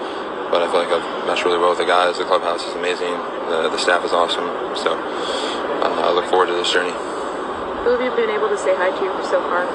but 0.51 0.63
I 0.63 0.71
feel 0.71 0.79
like 0.79 0.95
I've 0.95 1.27
meshed 1.27 1.45
really 1.45 1.59
well 1.59 1.71
with 1.71 1.83
the 1.83 1.91
guys. 1.91 2.19
The 2.19 2.25
clubhouse 2.25 2.63
is 2.63 2.75
amazing. 2.75 3.11
The, 3.51 3.69
the 3.69 3.79
staff 3.79 4.05
is 4.05 4.13
awesome. 4.13 4.47
So 4.79 4.95
I 6.07 6.15
look 6.15 6.31
forward 6.31 6.47
to 6.47 6.55
this 6.55 6.71
journey. 6.71 6.95
Who 7.83 7.91
have 7.91 7.99
you 7.99 8.15
been 8.15 8.31
able 8.31 8.47
to 8.47 8.55
say 8.55 8.79
hi 8.79 8.95
to 8.95 9.07
so 9.27 9.43
far? 9.51 9.67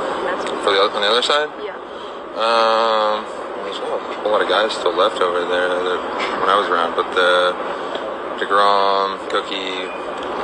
For 0.64 0.72
the 0.72 0.80
on 0.80 1.04
the 1.04 1.12
other 1.12 1.20
side? 1.20 1.52
Yeah. 1.60 1.76
Um, 2.40 3.28
there's 3.68 3.76
a 3.84 4.00
whole 4.24 4.32
lot 4.32 4.40
of 4.40 4.48
guys 4.48 4.72
still 4.72 4.96
left 4.96 5.20
over 5.20 5.44
there 5.44 5.68
when 6.40 6.48
I 6.48 6.56
was 6.56 6.72
around, 6.72 6.96
but 6.96 7.12
the 7.12 7.52
Degrom, 8.40 9.20
Cookie, 9.28 9.92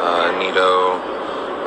uh, 0.04 0.36
Nido. 0.36 1.00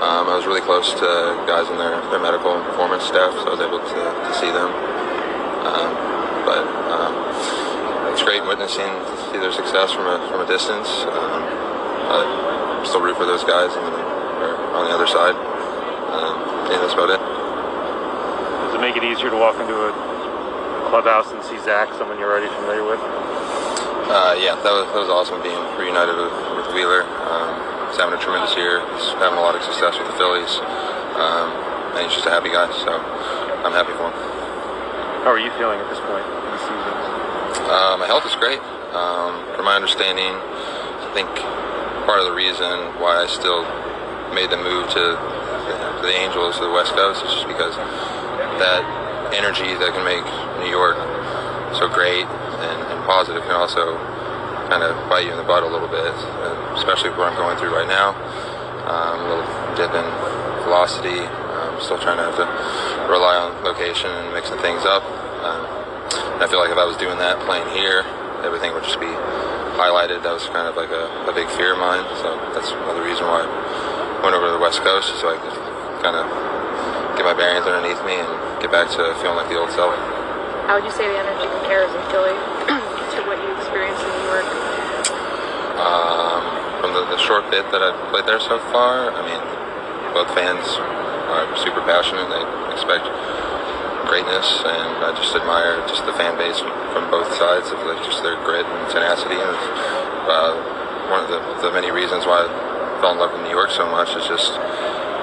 Um, 0.05 0.29
I 0.29 0.37
was 0.37 0.45
really 0.45 0.65
close 0.69 0.93
to 1.01 1.09
guys 1.49 1.73
in 1.73 1.81
their, 1.81 1.97
their 2.13 2.21
medical 2.21 2.53
and 2.53 2.65
performance 2.69 3.09
staff, 3.09 3.33
so 3.41 3.49
I 3.49 3.53
was 3.57 3.65
able 3.65 3.81
to, 3.81 4.01
to 4.05 4.33
see 4.37 4.53
them. 4.53 4.69
Um, 5.65 5.91
but 6.45 6.65
um, 6.93 7.13
it's 8.13 8.21
great 8.21 8.45
witnessing 8.45 8.89
see 9.33 9.39
their 9.39 9.53
success 9.53 9.93
from 9.93 10.05
a 10.05 10.21
from 10.29 10.45
a 10.45 10.49
distance. 10.49 10.89
Um, 11.09 11.41
I 12.13 12.83
still 12.85 13.01
root 13.01 13.17
for 13.17 13.25
those 13.25 13.45
guys 13.45 13.71
and 13.77 14.10
on 14.81 14.89
the 14.89 14.95
other 14.97 15.07
side. 15.07 15.37
Um, 15.37 16.35
yeah, 16.73 16.81
that's 16.81 16.97
about 16.97 17.13
it. 17.13 17.21
Does 17.21 18.75
it 18.75 18.83
make 18.83 18.97
it 18.97 19.05
easier 19.05 19.29
to 19.29 19.37
walk 19.37 19.61
into 19.61 19.77
a 19.77 19.93
clubhouse 20.89 21.31
and 21.31 21.45
see 21.45 21.61
Zach, 21.61 21.93
someone 22.01 22.19
you're 22.19 22.33
already 22.33 22.49
familiar 22.57 22.83
with? 22.83 23.01
Uh, 24.11 24.35
yeah, 24.41 24.59
that 24.59 24.73
was, 24.75 24.91
that 24.91 25.01
was 25.07 25.13
awesome 25.13 25.39
being 25.45 25.61
reunited 25.79 26.17
with, 26.17 26.35
with 26.59 26.67
Wheeler. 26.75 27.07
Um, 27.31 27.55
he's 27.87 28.01
having 28.01 28.17
a 28.17 28.23
tremendous 28.23 28.57
year. 28.59 28.83
He's 28.97 29.15
having 29.23 29.39
a 29.39 29.45
lot 29.45 29.55
of 29.55 29.63
success 29.63 29.95
with 30.01 30.11
the 30.11 30.17
Phillies. 30.19 30.51
Um, 31.15 31.53
and 31.95 32.07
he's 32.07 32.19
just 32.19 32.27
a 32.27 32.35
happy 32.35 32.51
guy, 32.51 32.67
so 32.73 32.91
I'm 33.63 33.75
happy 33.77 33.95
for 33.95 34.11
him. 34.11 34.17
How 35.23 35.31
are 35.31 35.43
you 35.43 35.53
feeling 35.61 35.79
at 35.79 35.87
this 35.93 36.01
point 36.09 36.25
in 36.27 36.51
the 36.51 36.63
season? 36.65 36.95
Uh, 37.71 37.95
my 38.01 38.07
health 38.07 38.27
is 38.27 38.35
great. 38.35 38.59
Um, 38.97 39.47
from 39.55 39.67
my 39.67 39.77
understanding, 39.79 40.35
I 40.35 41.11
think 41.15 41.29
part 42.07 42.19
of 42.19 42.27
the 42.27 42.35
reason 42.35 42.99
why 42.99 43.23
I 43.23 43.27
still 43.31 43.63
made 44.35 44.51
the 44.51 44.61
move 44.61 44.89
to, 44.95 45.19
the 46.03 46.13
Angels 46.13 46.57
to 46.59 46.65
the 46.65 46.73
West 46.73 46.93
Coast 46.93 47.25
is 47.25 47.33
just 47.35 47.47
because 47.47 47.77
that 48.61 48.83
energy 49.33 49.75
that 49.79 49.95
can 49.95 50.05
make 50.05 50.25
New 50.59 50.71
York 50.71 50.97
so 51.77 51.87
great 51.89 52.27
and, 52.27 52.79
and 52.91 52.99
positive 53.07 53.43
can 53.45 53.55
also 53.55 53.97
kind 54.69 54.83
of 54.83 54.95
bite 55.09 55.27
you 55.27 55.33
in 55.33 55.39
the 55.39 55.47
butt 55.47 55.63
a 55.63 55.71
little 55.71 55.89
bit, 55.91 56.15
especially 56.79 57.11
what 57.15 57.27
I'm 57.27 57.39
going 57.39 57.59
through 57.59 57.75
right 57.75 57.89
now. 57.89 58.15
Um, 58.87 59.17
a 59.19 59.27
little 59.29 59.49
dip 59.75 59.93
in 59.95 60.07
velocity. 60.63 61.21
I'm 61.21 61.81
still 61.83 61.99
trying 61.99 62.19
to 62.19 62.27
have 62.31 62.39
to 62.39 62.47
rely 63.11 63.37
on 63.37 63.51
location 63.65 64.11
and 64.11 64.33
mixing 64.35 64.59
things 64.59 64.87
up. 64.87 65.03
Um, 65.43 65.63
I 66.43 66.47
feel 66.47 66.59
like 66.59 66.71
if 66.71 66.79
I 66.79 66.87
was 66.87 66.97
doing 66.97 67.19
that 67.19 67.39
playing 67.47 67.69
here, 67.75 68.07
everything 68.47 68.73
would 68.75 68.85
just 68.85 68.99
be 68.99 69.11
highlighted. 69.77 70.23
That 70.23 70.35
was 70.35 70.47
kind 70.51 70.69
of 70.69 70.77
like 70.77 70.91
a, 70.91 71.07
a 71.27 71.33
big 71.35 71.49
fear 71.55 71.75
of 71.75 71.81
mine. 71.81 72.05
So 72.23 72.37
that's 72.55 72.71
another 72.71 73.03
reason 73.03 73.27
why 73.27 73.45
went 74.23 74.37
over 74.37 74.47
to 74.49 74.55
the 74.57 74.63
West 74.63 74.85
Coast, 74.85 75.09
so 75.21 75.33
I 75.33 75.37
could 75.41 75.57
kind 76.05 76.17
of 76.17 76.29
get 77.17 77.25
my 77.25 77.37
bearings 77.37 77.65
underneath 77.65 78.01
me 78.05 78.17
and 78.17 78.29
get 78.61 78.73
back 78.73 78.89
to 78.97 79.01
feeling 79.21 79.37
like 79.37 79.49
the 79.49 79.57
old 79.57 79.73
self. 79.73 79.93
How 80.69 80.77
would 80.77 80.85
you 80.85 80.95
say 80.95 81.09
the 81.09 81.19
energy 81.19 81.49
compares 81.61 81.91
in 81.93 82.03
Philly 82.13 82.37
to 83.17 83.19
what 83.27 83.37
you 83.41 83.51
experienced 83.57 84.01
in 84.05 84.13
New 84.13 84.27
York? 84.29 84.47
Um, 85.81 86.41
from 86.85 86.93
the, 86.93 87.05
the 87.17 87.21
short 87.21 87.49
bit 87.49 87.65
that 87.73 87.81
I've 87.81 87.97
played 88.13 88.29
there 88.29 88.41
so 88.41 88.61
far, 88.71 89.13
I 89.13 89.25
mean, 89.25 89.41
both 90.13 90.29
fans 90.37 90.63
are 91.33 91.49
super 91.57 91.81
passionate. 91.83 92.29
They 92.29 92.45
expect 92.77 93.09
greatness, 94.07 94.47
and 94.67 95.07
I 95.07 95.15
just 95.17 95.33
admire 95.37 95.81
just 95.87 96.05
the 96.05 96.13
fan 96.19 96.37
base 96.37 96.59
from 96.93 97.09
both 97.09 97.31
sides 97.39 97.71
of 97.71 97.79
like 97.87 98.03
just 98.05 98.23
their 98.23 98.37
grit 98.45 98.67
and 98.67 98.83
tenacity. 98.91 99.39
And 99.39 99.57
uh, 100.27 100.53
one 101.09 101.25
of 101.25 101.31
the, 101.31 101.41
the, 101.63 101.71
many 101.73 101.91
reasons 101.91 102.27
why 102.27 102.45
fell 103.01 103.17
in 103.17 103.19
love 103.19 103.33
with 103.33 103.43
New 103.43 103.51
York 103.57 103.73
so 103.73 103.89
much. 103.89 104.13
It's 104.13 104.29
just 104.29 104.53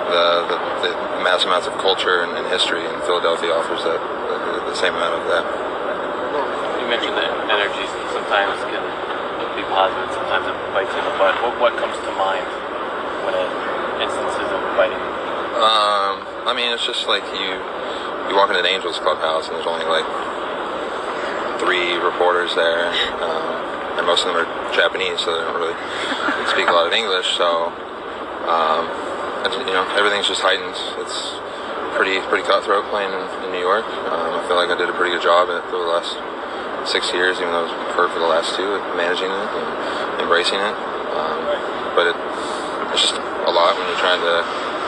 the, 0.10 0.50
the, 0.50 0.58
the 0.82 1.22
mass 1.22 1.46
amounts 1.46 1.70
of 1.70 1.78
culture 1.78 2.26
and, 2.26 2.34
and 2.34 2.46
history, 2.50 2.82
and 2.82 2.98
Philadelphia 3.06 3.54
offers 3.54 3.86
that 3.86 4.02
the, 4.02 4.74
the 4.74 4.76
same 4.76 4.98
amount 4.98 5.22
of 5.22 5.24
that. 5.30 5.46
You 6.82 6.88
mentioned 6.90 7.16
that 7.20 7.32
energy 7.54 7.86
sometimes 8.12 8.58
can 8.66 8.84
be 9.54 9.64
positive, 9.70 10.10
sometimes 10.16 10.50
it 10.50 10.56
bites 10.74 10.94
in 10.96 11.04
the 11.06 11.16
butt. 11.22 11.38
What, 11.46 11.54
what 11.60 11.74
comes 11.78 11.96
to 12.02 12.12
mind 12.18 12.48
when 13.28 13.36
it 13.38 13.50
instances 14.02 14.48
of 14.50 14.62
biting? 14.80 15.00
Um, 15.58 16.24
I 16.48 16.54
mean, 16.56 16.72
it's 16.74 16.86
just 16.86 17.08
like 17.08 17.26
you 17.34 17.58
you 18.30 18.36
walk 18.36 18.50
into 18.52 18.62
the 18.62 18.70
Angels 18.70 19.00
clubhouse 19.00 19.48
and 19.48 19.56
there's 19.56 19.68
only 19.68 19.88
like 19.88 20.06
three 21.60 21.98
reporters 21.98 22.54
there, 22.56 22.92
um, 23.20 23.98
and 23.98 24.06
most 24.06 24.24
of 24.24 24.32
them 24.32 24.46
are 24.46 24.50
Japanese, 24.72 25.20
so 25.20 25.34
they 25.34 25.42
don't 25.44 25.58
really 25.58 25.76
speak 26.58 26.74
a 26.74 26.74
lot 26.74 26.90
of 26.90 26.94
English. 26.98 27.38
So, 27.38 27.70
um, 28.50 28.90
you 29.70 29.78
know, 29.78 29.86
everything's 29.94 30.26
just 30.26 30.42
heightened. 30.42 30.74
It's 31.06 31.38
pretty 31.94 32.18
pretty 32.34 32.50
cutthroat 32.50 32.90
playing 32.90 33.14
in, 33.14 33.24
in 33.46 33.54
New 33.54 33.62
York. 33.62 33.86
Um, 34.10 34.34
I 34.34 34.42
feel 34.50 34.58
like 34.58 34.74
I 34.74 34.78
did 34.78 34.90
a 34.90 34.96
pretty 34.98 35.14
good 35.14 35.22
job 35.22 35.54
for 35.70 35.78
the 35.78 35.86
last 35.86 36.18
six 36.90 37.14
years, 37.14 37.38
even 37.38 37.54
though 37.54 37.62
I 37.62 37.70
was 37.70 37.78
hurt 37.94 38.10
for 38.10 38.18
the 38.18 38.26
last 38.26 38.58
two, 38.58 38.82
managing 38.98 39.30
it 39.30 39.50
and 39.54 39.70
embracing 40.18 40.58
it. 40.58 40.74
Um, 41.14 41.46
but 41.94 42.10
it, 42.10 42.18
it's 42.90 43.06
just 43.06 43.22
a 43.22 43.54
lot 43.54 43.78
when 43.78 43.86
you're 43.86 44.02
trying 44.02 44.26
to 44.26 44.42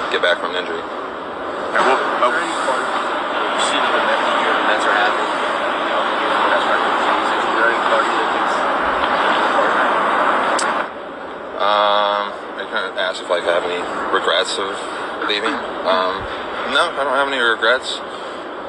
get 0.10 0.26
back 0.26 0.42
from 0.42 0.58
an 0.58 0.66
injury. 0.66 0.82
And 0.82 1.86
what, 1.86 2.02
uh, 2.02 2.34
you 2.34 3.62
see 3.62 3.78
the 3.78 4.02
Mets, 4.10 4.26
the 4.26 4.66
Mets 4.74 4.86
are 4.90 4.98
having, 4.98 5.22
you 5.22 5.90
know, 5.94 6.02
the 6.18 6.50
best 6.50 6.66
record 6.66 6.98
in 6.98 6.98
the 6.98 7.30
season. 7.30 7.46
Is 7.46 7.54
there 7.62 7.70
any 7.70 7.82
part 7.94 8.02
of 8.02 8.10
you 8.10 8.26
that 8.26 8.34
thinks 8.34 8.58
Um, 11.60 12.32
I 12.56 12.64
kind 12.72 12.88
of 12.88 12.96
if 13.18 13.26
like 13.30 13.42
I 13.50 13.58
have 13.58 13.66
any 13.66 13.82
regrets 14.14 14.62
of 14.62 14.70
leaving. 15.26 15.50
Um, 15.90 16.22
no, 16.70 16.94
I 16.94 17.02
don't 17.02 17.18
have 17.18 17.34
any 17.34 17.42
regrets. 17.42 17.98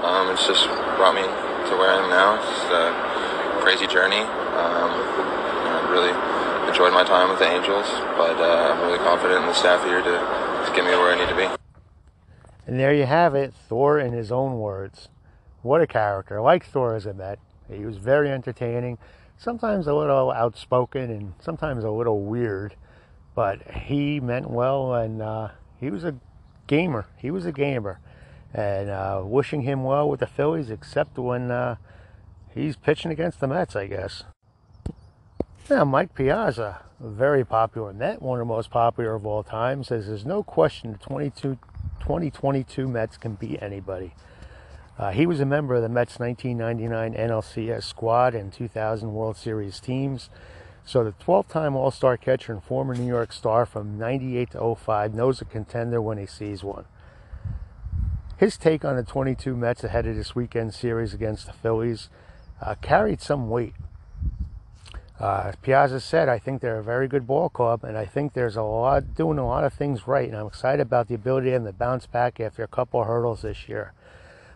Um, 0.00 0.32
it's 0.32 0.48
just 0.48 0.64
brought 0.96 1.12
me 1.12 1.20
to 1.20 1.72
where 1.76 1.92
I 1.92 2.00
am 2.00 2.08
now. 2.08 2.40
It's 2.40 2.72
a 2.72 3.60
crazy 3.60 3.84
journey. 3.84 4.24
Um, 4.56 4.88
I 4.96 5.84
really 5.92 6.16
enjoyed 6.68 6.96
my 6.96 7.04
time 7.04 7.28
with 7.28 7.38
the 7.38 7.44
Angels, 7.52 7.84
but 8.16 8.40
uh, 8.40 8.72
I'm 8.72 8.80
really 8.88 8.98
confident 9.04 9.44
in 9.44 9.46
the 9.46 9.54
staff 9.54 9.84
here 9.84 10.00
to, 10.00 10.14
to 10.16 10.72
get 10.74 10.88
me 10.88 10.96
where 10.96 11.12
I 11.12 11.20
need 11.20 11.28
to 11.28 11.36
be. 11.36 11.44
And 12.66 12.80
there 12.80 12.94
you 12.94 13.04
have 13.04 13.34
it, 13.34 13.52
Thor 13.52 13.98
in 13.98 14.12
his 14.12 14.32
own 14.32 14.58
words. 14.58 15.08
What 15.60 15.82
a 15.82 15.86
character. 15.86 16.40
I 16.40 16.42
like 16.42 16.64
Thor 16.64 16.94
as 16.94 17.04
a 17.04 17.12
Met. 17.12 17.38
He 17.68 17.84
was 17.84 17.98
very 17.98 18.30
entertaining, 18.30 18.96
sometimes 19.36 19.86
a 19.86 19.94
little 19.94 20.30
outspoken 20.30 21.10
and 21.10 21.34
sometimes 21.40 21.84
a 21.84 21.90
little 21.90 22.22
weird, 22.22 22.74
but 23.34 23.62
he 23.70 24.20
meant 24.20 24.50
well 24.50 24.94
and 24.94 25.22
uh, 25.22 25.48
he 25.78 25.90
was 25.90 26.04
a 26.04 26.14
gamer. 26.66 27.06
He 27.16 27.30
was 27.30 27.46
a 27.46 27.52
gamer. 27.52 28.00
And 28.52 28.90
uh, 28.90 29.22
wishing 29.24 29.62
him 29.62 29.84
well 29.84 30.08
with 30.08 30.20
the 30.20 30.26
Phillies, 30.26 30.70
except 30.70 31.16
when 31.18 31.50
uh, 31.50 31.76
he's 32.52 32.76
pitching 32.76 33.10
against 33.10 33.40
the 33.40 33.46
Mets, 33.46 33.76
I 33.76 33.86
guess. 33.86 34.24
Now, 35.68 35.84
Mike 35.84 36.14
Piazza, 36.16 36.80
very 36.98 37.44
popular 37.44 37.92
Met, 37.92 38.20
one 38.20 38.40
of 38.40 38.46
the 38.46 38.52
most 38.52 38.70
popular 38.70 39.14
of 39.14 39.24
all 39.24 39.44
time, 39.44 39.84
says 39.84 40.08
there's 40.08 40.26
no 40.26 40.42
question 40.42 40.92
the 40.92 40.98
2022 42.00 42.88
Mets 42.88 43.16
can 43.16 43.34
beat 43.34 43.62
anybody. 43.62 44.12
Uh, 44.98 45.12
he 45.12 45.26
was 45.26 45.40
a 45.40 45.46
member 45.46 45.76
of 45.76 45.82
the 45.82 45.88
Mets 45.88 46.18
1999 46.18 47.14
NLCS 47.14 47.84
squad 47.84 48.34
and 48.34 48.52
2000 48.52 49.14
World 49.14 49.36
Series 49.36 49.80
teams. 49.80 50.28
So 50.84 51.04
the 51.04 51.12
12-time 51.12 51.76
All-Star 51.76 52.16
catcher 52.16 52.52
and 52.52 52.62
former 52.62 52.94
New 52.94 53.06
York 53.06 53.32
star 53.32 53.66
from 53.66 53.98
98 53.98 54.52
to 54.52 54.74
05 54.74 55.14
knows 55.14 55.40
a 55.40 55.44
contender 55.44 56.00
when 56.00 56.18
he 56.18 56.26
sees 56.26 56.64
one. 56.64 56.84
His 58.36 58.56
take 58.56 58.84
on 58.84 58.96
the 58.96 59.02
22 59.02 59.54
Mets 59.54 59.84
ahead 59.84 60.06
of 60.06 60.16
this 60.16 60.34
weekend 60.34 60.74
series 60.74 61.12
against 61.12 61.46
the 61.46 61.52
Phillies 61.52 62.08
uh, 62.62 62.74
carried 62.76 63.20
some 63.20 63.50
weight. 63.50 63.74
Uh, 65.20 65.52
Piazza 65.60 66.00
said, 66.00 66.30
I 66.30 66.38
think 66.38 66.62
they're 66.62 66.78
a 66.78 66.82
very 66.82 67.06
good 67.06 67.26
ball 67.26 67.50
club, 67.50 67.84
and 67.84 67.98
I 67.98 68.06
think 68.06 68.32
there's 68.32 68.56
a 68.56 68.62
lot 68.62 69.14
doing 69.14 69.36
a 69.36 69.46
lot 69.46 69.64
of 69.64 69.74
things 69.74 70.08
right, 70.08 70.26
and 70.26 70.34
I'm 70.34 70.46
excited 70.46 70.80
about 70.80 71.08
the 71.08 71.14
ability 71.14 71.50
them 71.50 71.66
to 71.66 71.72
bounce 71.74 72.06
back 72.06 72.40
after 72.40 72.62
a 72.62 72.68
couple 72.68 73.04
hurdles 73.04 73.42
this 73.42 73.68
year. 73.68 73.92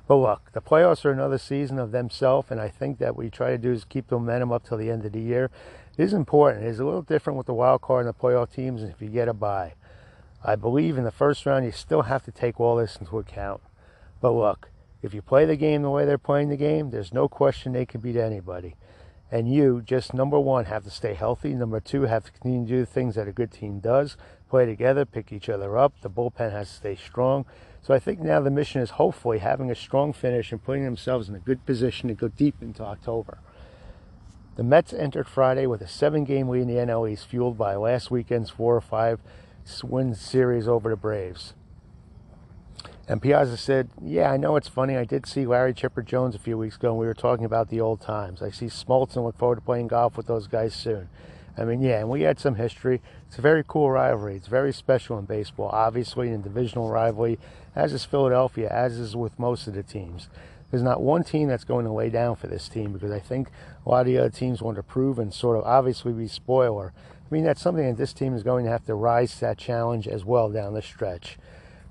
But 0.08 0.16
look, 0.16 0.52
the 0.52 0.62
playoffs 0.62 1.04
are 1.04 1.10
another 1.10 1.37
season 1.37 1.78
of 1.78 1.92
themselves, 1.92 2.50
and 2.50 2.60
I 2.60 2.68
think 2.68 2.98
that 2.98 3.14
what 3.14 3.24
you 3.24 3.30
try 3.30 3.50
to 3.50 3.58
do 3.58 3.72
is 3.72 3.84
keep 3.84 4.08
the 4.08 4.18
momentum 4.18 4.52
up 4.52 4.66
till 4.66 4.78
the 4.78 4.90
end 4.90 5.04
of 5.04 5.12
the 5.12 5.20
year. 5.20 5.50
It 5.96 6.02
is 6.02 6.12
important. 6.12 6.64
It 6.64 6.68
is 6.68 6.80
a 6.80 6.85
little 6.85 7.02
different 7.02 7.37
with 7.37 7.46
the 7.46 7.54
wild 7.54 7.83
card 7.83 8.07
and 8.07 8.14
the 8.14 8.18
playoff 8.18 8.52
teams 8.52 8.83
if 8.83 9.00
you 9.00 9.09
get 9.09 9.28
a 9.28 9.33
bye. 9.33 9.74
I 10.44 10.57
believe 10.57 10.98
in 10.98 11.04
the 11.04 11.12
first 11.12 11.46
round 11.46 11.64
you 11.64 11.72
still 11.72 12.02
have 12.02 12.24
to 12.24 12.33
take 12.33 12.61
all 12.61 12.76
this 12.76 12.96
into 12.96 13.18
account. 13.18 13.62
But 14.20 14.33
look, 14.33 14.70
if 15.02 15.14
you 15.14 15.22
play 15.22 15.44
the 15.44 15.57
game 15.57 15.83
the 15.83 15.90
way 15.90 16.04
they're 16.04 16.18
playing 16.18 16.48
the 16.48 16.57
game, 16.57 16.90
there's 16.90 17.12
no 17.12 17.28
question 17.28 17.72
they 17.72 17.87
can 17.87 18.00
beat 18.00 18.16
anybody. 18.16 18.74
And 19.30 19.52
you, 19.52 19.83
just 19.85 20.14
number 20.14 20.38
one, 20.38 20.64
have 20.66 20.85
to 20.85 20.90
stay 20.90 21.14
healthy. 21.14 21.54
Number 21.54 21.80
two, 21.80 22.02
have 22.02 22.24
to 22.24 22.33
continue 22.33 22.66
to 22.66 22.68
do 22.68 22.80
the 22.80 22.87
things 22.87 23.14
that 23.14 23.28
a 23.28 23.33
good 23.33 23.52
team 23.52 23.80
does 23.80 24.16
play 24.48 24.66
together, 24.66 25.04
pick 25.04 25.33
each 25.33 25.48
other 25.48 25.76
up. 25.76 25.92
The 26.00 26.11
bullpen 26.11 26.52
has 26.52 26.68
to 26.68 26.74
stay 26.74 26.96
strong. 26.96 27.44
So 27.83 27.92
I 27.92 27.98
think 27.98 28.20
now 28.20 28.40
the 28.40 28.50
mission 28.50 28.80
is 28.80 28.90
hopefully 28.90 29.38
having 29.38 29.70
a 29.70 29.74
strong 29.74 30.12
finish 30.12 30.52
and 30.52 30.62
putting 30.62 30.85
themselves 30.85 31.28
in 31.28 31.35
a 31.35 31.40
good 31.40 31.66
position 31.66 32.09
to 32.09 32.14
go 32.14 32.28
deep 32.28 32.57
into 32.62 32.83
October. 32.83 33.38
The 34.56 34.62
Mets 34.62 34.92
entered 34.92 35.26
Friday 35.26 35.66
with 35.66 35.80
a 35.80 35.88
seven 35.88 36.22
game 36.22 36.48
lead 36.48 36.62
in 36.62 36.68
the 36.68 36.74
NL 36.74 37.10
East, 37.10 37.26
fueled 37.26 37.58
by 37.58 37.74
last 37.74 38.10
weekend's 38.10 38.50
4 38.50 38.76
or 38.76 38.80
5 38.80 39.20
win 39.82 40.14
series 40.14 40.68
over 40.68 40.90
the 40.90 40.96
Braves. 40.96 41.54
And 43.08 43.20
Piazza 43.20 43.56
said, 43.56 43.90
Yeah, 44.00 44.30
I 44.30 44.36
know 44.36 44.54
it's 44.54 44.68
funny. 44.68 44.96
I 44.96 45.04
did 45.04 45.26
see 45.26 45.44
Larry 45.44 45.74
Chipper 45.74 46.02
Jones 46.02 46.36
a 46.36 46.38
few 46.38 46.56
weeks 46.56 46.76
ago, 46.76 46.90
and 46.90 46.98
we 46.98 47.06
were 47.06 47.14
talking 47.14 47.44
about 47.44 47.68
the 47.68 47.80
old 47.80 48.00
times. 48.00 48.42
I 48.42 48.50
see 48.50 48.66
Smoltz 48.66 49.16
and 49.16 49.24
look 49.24 49.36
forward 49.36 49.56
to 49.56 49.60
playing 49.60 49.88
golf 49.88 50.16
with 50.16 50.26
those 50.26 50.46
guys 50.46 50.72
soon. 50.72 51.08
I 51.56 51.64
mean, 51.64 51.82
yeah, 51.82 52.00
and 52.00 52.08
we 52.08 52.22
had 52.22 52.40
some 52.40 52.54
history. 52.54 53.00
It's 53.26 53.38
a 53.38 53.42
very 53.42 53.64
cool 53.66 53.90
rivalry. 53.90 54.36
It's 54.36 54.48
very 54.48 54.72
special 54.72 55.18
in 55.18 55.24
baseball, 55.24 55.68
obviously, 55.72 56.30
in 56.30 56.42
divisional 56.42 56.90
rivalry, 56.90 57.38
as 57.76 57.92
is 57.92 58.04
Philadelphia, 58.04 58.68
as 58.70 58.98
is 58.98 59.14
with 59.14 59.38
most 59.38 59.66
of 59.66 59.74
the 59.74 59.82
teams. 59.82 60.28
There's 60.74 60.82
not 60.82 61.02
one 61.02 61.22
team 61.22 61.46
that's 61.46 61.62
going 61.62 61.84
to 61.84 61.92
lay 61.92 62.10
down 62.10 62.34
for 62.34 62.48
this 62.48 62.68
team 62.68 62.92
because 62.92 63.12
I 63.12 63.20
think 63.20 63.48
a 63.87 63.88
lot 63.88 64.00
of 64.00 64.06
the 64.06 64.18
other 64.18 64.28
teams 64.28 64.60
want 64.60 64.74
to 64.76 64.82
prove 64.82 65.20
and 65.20 65.32
sort 65.32 65.56
of 65.56 65.62
obviously 65.62 66.12
be 66.12 66.26
spoiler. 66.26 66.92
I 66.98 67.32
mean, 67.32 67.44
that's 67.44 67.62
something 67.62 67.87
that 67.87 67.96
this 67.96 68.12
team 68.12 68.34
is 68.34 68.42
going 68.42 68.64
to 68.64 68.72
have 68.72 68.84
to 68.87 68.96
rise 68.96 69.34
to 69.34 69.40
that 69.42 69.56
challenge 69.56 70.08
as 70.08 70.24
well 70.24 70.50
down 70.50 70.74
the 70.74 70.82
stretch. 70.82 71.38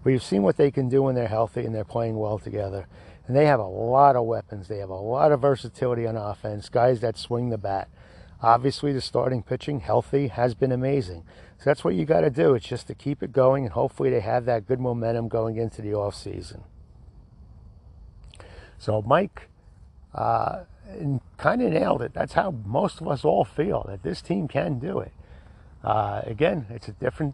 We've 0.04 0.22
seen 0.22 0.43
what 0.43 0.58
they 0.58 0.69
can 0.69 0.89
do 0.89 1.02
when 1.02 1.15
they're 1.15 1.30
healthy 1.30 1.62
and 1.62 1.74
they're 1.74 1.86
playing 1.86 2.17
well 2.17 2.38
together. 2.38 2.88
And 3.26 3.38
they 3.38 3.46
have 3.46 3.62
a 3.62 3.65
lot 3.65 4.17
of 4.17 4.26
weapons. 4.26 4.67
They 4.67 4.80
have 4.80 4.89
a 4.89 4.96
lot 4.96 5.32
of 5.32 5.39
versatility 5.39 6.06
on 6.06 6.17
offense, 6.17 6.67
guys 6.67 7.00
that 7.00 7.17
swing 7.17 7.52
the 7.52 7.58
bat. 7.58 7.88
Obviously, 8.41 8.91
the 8.91 9.00
starting 9.00 9.43
pitching, 9.43 9.80
healthy, 9.80 10.28
has 10.28 10.56
been 10.56 10.74
amazing. 10.74 11.24
So 11.58 11.63
that's 11.69 11.86
what 11.86 11.96
you 11.96 12.04
got 12.04 12.19
to 12.19 12.30
do. 12.30 12.54
It's 12.54 12.67
just 12.67 12.88
to 12.88 12.96
keep 12.96 13.24
it 13.24 13.32
going, 13.32 13.63
and 13.63 13.72
hopefully 13.72 14.10
they 14.10 14.19
have 14.19 14.43
that 14.43 14.67
good 14.67 14.82
momentum 14.82 15.30
going 15.30 15.56
into 15.56 15.82
the 15.82 15.93
off 15.93 16.15
season. 16.15 16.65
So 18.84 19.02
Mike 19.02 19.48
uh, 20.13 20.63
kind 21.38 21.62
of 21.62 21.72
nailed 21.72 22.02
it. 22.02 22.13
That's 22.13 22.34
how 22.34 22.52
most 22.65 23.00
of 23.00 23.08
us 23.08 23.24
all 23.24 23.46
feel 23.46 23.86
that 23.88 24.04
this 24.04 24.22
team 24.22 24.50
can 24.50 24.78
do 24.78 25.00
it. 25.00 25.13
Uh, 25.86 26.22
again, 26.26 26.65
it's 26.69 26.89
a 26.89 26.91
different 26.91 27.34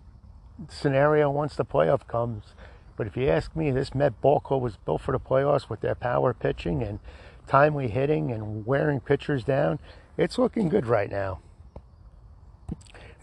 scenario 0.68 1.32
once 1.32 1.56
the 1.56 1.66
playoff 1.66 2.08
comes. 2.08 2.54
But 2.96 3.08
if 3.08 3.18
you 3.18 3.30
ask 3.30 3.56
me, 3.56 3.72
this 3.72 3.96
Met 3.96 4.22
ball 4.22 4.40
club 4.42 4.62
was 4.62 4.78
built 4.78 5.02
for 5.02 5.12
the 5.12 5.20
playoffs 5.20 5.70
with 5.70 5.82
their 5.82 5.96
power 5.96 6.36
pitching 6.36 6.84
and 6.84 7.00
timely 7.48 7.88
hitting 7.88 8.32
and 8.32 8.64
wearing 8.68 9.00
pitchers 9.00 9.44
down. 9.44 9.80
It's 10.18 10.38
looking 10.38 10.70
good 10.70 10.86
right 10.86 11.10
now. 11.10 11.40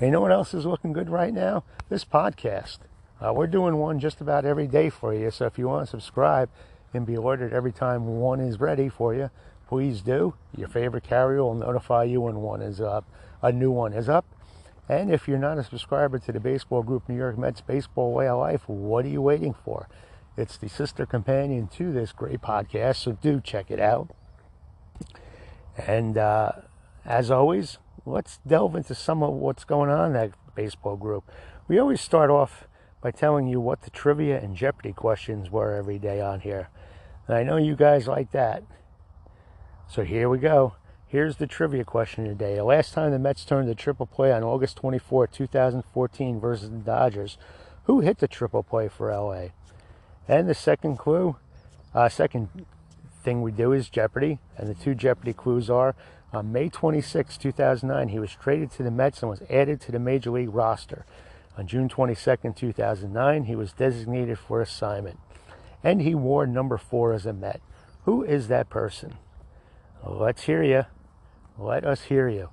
And 0.01 0.09
you 0.09 0.11
know 0.11 0.21
what 0.21 0.33
else 0.33 0.53
is 0.53 0.67
looking 0.67 0.93
good 0.93 1.11
right 1.11 1.33
now? 1.33 1.63
This 1.89 2.05
podcast. 2.05 2.79
Uh, 3.25 3.33
we're 3.33 3.47
doing 3.47 3.77
one 3.77 4.01
just 4.01 4.21
about 4.21 4.45
every 4.45 4.67
day 4.67 4.91
for 4.91 5.15
you. 5.15 5.31
So 5.31 5.47
if 5.47 5.59
you 5.59 5.69
want 5.69 5.87
to 5.87 5.91
subscribe 5.91 6.51
and 6.95 7.07
be 7.07 7.15
alerted 7.15 7.53
every 7.53 7.73
time 7.73 8.07
one 8.19 8.41
is 8.41 8.61
ready 8.61 8.89
for 8.89 9.15
you, 9.15 9.31
please 9.69 10.01
do. 10.03 10.35
Your 10.57 10.69
favorite 10.69 11.05
carrier 11.05 11.43
will 11.43 11.55
notify 11.55 12.05
you 12.05 12.23
when 12.23 12.37
one 12.37 12.63
is 12.63 12.81
up. 12.81 13.05
A 13.43 13.53
new 13.53 13.71
one 13.71 13.93
is 13.93 14.09
up. 14.09 14.25
And 14.89 15.13
if 15.13 15.27
you're 15.27 15.39
not 15.39 15.59
a 15.59 15.65
subscriber 15.65 16.19
to 16.21 16.33
the 16.33 16.41
baseball 16.41 16.83
group 16.83 17.09
New 17.09 17.17
York 17.17 17.37
Mets 17.37 17.61
Baseball 17.61 18.13
Way 18.13 18.29
of 18.29 18.39
Life, 18.39 18.69
what 18.69 19.05
are 19.05 19.09
you 19.09 19.21
waiting 19.21 19.55
for? 19.65 19.89
It's 20.37 20.57
the 20.57 20.69
sister 20.69 21.07
companion 21.07 21.67
to 21.77 21.93
this 21.93 22.13
great 22.13 22.41
podcast, 22.41 22.97
so 22.97 23.13
do 23.13 23.41
check 23.41 23.71
it 23.71 23.81
out. 23.81 24.15
And 25.77 26.17
uh, 26.17 26.53
as 27.05 27.31
always, 27.31 27.79
let's 28.05 28.39
delve 28.47 28.77
into 28.77 28.95
some 28.95 29.23
of 29.23 29.33
what's 29.35 29.65
going 29.65 29.91
on 29.91 30.09
in 30.09 30.13
that 30.13 30.31
baseball 30.55 30.97
group. 30.97 31.25
We 31.69 31.79
always 31.79 32.01
start 32.01 32.31
off 32.31 32.69
by 33.07 33.13
telling 33.13 33.47
you 33.47 33.61
what 33.61 33.83
the 33.83 33.91
trivia 33.91 34.37
and 34.37 34.57
Jeopardy 34.57 34.93
questions 34.93 35.49
were 35.49 35.77
every 35.77 35.97
day 35.97 36.21
on 36.21 36.41
here. 36.41 36.69
And 37.29 37.37
I 37.37 37.45
know 37.45 37.57
you 37.57 37.77
guys 37.77 38.09
like 38.09 38.33
that. 38.33 38.65
So 39.89 40.03
here 40.03 40.29
we 40.29 40.39
go. 40.39 40.75
Here's 41.07 41.37
the 41.37 41.47
trivia 41.47 41.85
question 41.85 42.25
today. 42.25 42.57
The 42.57 42.65
last 42.65 42.93
time 42.95 43.13
the 43.13 43.21
Mets 43.21 43.45
turned 43.45 43.69
the 43.69 43.77
triple 43.77 44.07
play 44.07 44.33
on 44.33 44.43
August 44.43 44.79
24, 44.79 45.29
2014 45.29 46.41
versus 46.41 46.69
the 46.69 46.79
Dodgers, 46.79 47.39
who 47.85 48.01
hit 48.01 48.19
the 48.19 48.27
triple 48.27 48.65
play 48.65 48.89
for 48.89 49.15
LA? 49.15 49.51
And 50.27 50.49
the 50.49 50.55
second 50.55 50.97
clue, 50.97 51.37
uh, 51.95 52.09
second 52.09 52.49
thing 53.23 53.41
we 53.41 53.53
do 53.53 53.71
is 53.71 53.89
Jeopardy. 53.89 54.41
And 54.59 54.69
the 54.69 54.75
two 54.75 54.97
Jeopardy 54.97 55.33
clues 55.33 55.71
are 55.71 55.95
on 56.33 56.51
May 56.51 56.69
26, 56.71 57.39
2009, 57.39 58.09
he 58.09 58.19
was 58.19 58.33
traded 58.33 58.73
to 58.73 58.83
the 58.83 58.91
Mets 58.91 59.23
and 59.23 59.31
was 59.31 59.43
added 59.49 59.81
to 59.83 59.93
the 59.93 60.01
Major 60.01 60.33
League 60.33 60.53
roster. 60.53 61.07
On 61.59 61.67
June 61.67 61.89
22, 61.89 62.53
2009, 62.53 63.45
he 63.45 63.57
was 63.57 63.73
designated 63.73 64.39
for 64.39 64.61
assignment. 64.61 65.19
And 65.83 66.03
he 66.03 66.15
wore 66.15 66.47
number 66.47 66.77
four 66.77 67.13
as 67.13 67.27
a 67.27 67.33
Met. 67.33 67.61
Who 68.05 68.23
is 68.23 68.49
that 68.49 68.69
person? 68.69 69.15
Let's 70.05 70.43
hear 70.43 70.63
you. 70.63 70.85
Let 71.59 71.85
us 71.85 72.05
hear 72.05 72.29
you. 72.29 72.51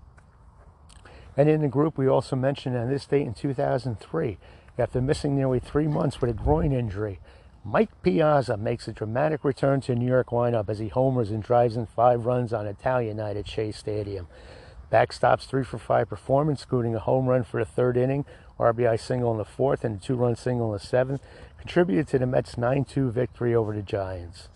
And 1.36 1.50
in 1.50 1.62
the 1.62 1.68
group, 1.68 1.98
we 1.98 2.08
also 2.08 2.36
mentioned 2.36 2.78
on 2.78 2.90
this 2.90 3.06
date 3.06 3.28
in 3.28 3.34
2003, 3.34 4.38
after 4.78 5.02
missing 5.02 5.36
nearly 5.36 5.60
three 5.60 5.88
months 5.88 6.22
with 6.22 6.30
a 6.30 6.34
groin 6.34 6.72
injury, 6.72 7.20
Mike 7.66 8.02
Piazza 8.02 8.58
makes 8.58 8.88
a 8.88 8.94
dramatic 8.94 9.44
return 9.44 9.82
to 9.82 9.96
New 9.96 10.08
York 10.08 10.30
lineup 10.30 10.70
as 10.70 10.80
he 10.80 10.90
homers 10.90 11.32
and 11.32 11.44
drives 11.44 11.78
in 11.78 11.86
five 11.86 12.26
runs 12.26 12.54
on 12.54 12.68
Italian 12.68 13.18
night 13.18 13.38
at 13.38 13.48
Shea 13.48 13.72
Stadium. 13.72 14.28
Backstop's 14.92 15.46
three 15.46 15.64
for 15.64 15.78
five 15.78 16.10
performance, 16.10 16.64
including 16.64 16.94
a 16.94 17.00
home 17.00 17.26
run 17.26 17.44
for 17.44 17.60
the 17.60 17.70
third 17.70 17.98
inning, 17.98 18.26
RBI 18.60 19.00
single 19.00 19.32
in 19.32 19.38
the 19.38 19.46
fourth, 19.46 19.84
and 19.84 19.98
a 19.98 20.04
two 20.04 20.16
run 20.16 20.36
single 20.36 20.68
in 20.68 20.74
the 20.74 20.86
seventh, 20.86 21.22
contributed 21.58 22.08
to 22.10 22.20
the 22.20 22.26
Mets' 22.26 22.58
9 22.58 22.86
2 22.86 23.12
victory 23.12 23.56
over 23.56 23.74
the 23.74 23.82
Giants. 23.82 24.50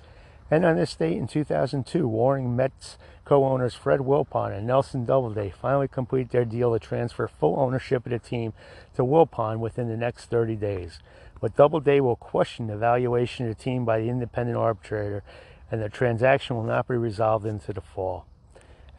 And 0.49 0.65
on 0.65 0.77
this 0.77 0.95
date 0.95 1.17
in 1.17 1.27
2002, 1.27 2.07
Warring 2.07 2.55
Mets 2.55 2.97
co 3.25 3.43
owners 3.43 3.75
Fred 3.75 3.99
Wilpon 3.99 4.57
and 4.57 4.65
Nelson 4.65 5.03
Doubleday 5.03 5.49
finally 5.49 5.89
complete 5.89 6.29
their 6.29 6.45
deal 6.45 6.71
to 6.71 6.79
transfer 6.79 7.27
full 7.27 7.60
ownership 7.60 8.05
of 8.05 8.12
the 8.12 8.19
team 8.19 8.53
to 8.95 9.03
Wilpon 9.03 9.60
within 9.60 9.89
the 9.89 9.97
next 9.97 10.25
30 10.25 10.55
days. 10.55 10.99
But 11.41 11.57
Doubleday 11.57 11.99
will 11.99 12.15
question 12.15 12.67
the 12.67 12.77
valuation 12.77 13.47
of 13.47 13.57
the 13.57 13.63
team 13.63 13.83
by 13.83 13.99
the 13.99 14.10
independent 14.10 14.57
arbitrator, 14.57 15.23
and 15.69 15.81
the 15.81 15.89
transaction 15.89 16.55
will 16.55 16.63
not 16.63 16.88
be 16.88 16.95
resolved 16.95 17.45
into 17.45 17.73
the 17.73 17.81
fall. 17.81 18.25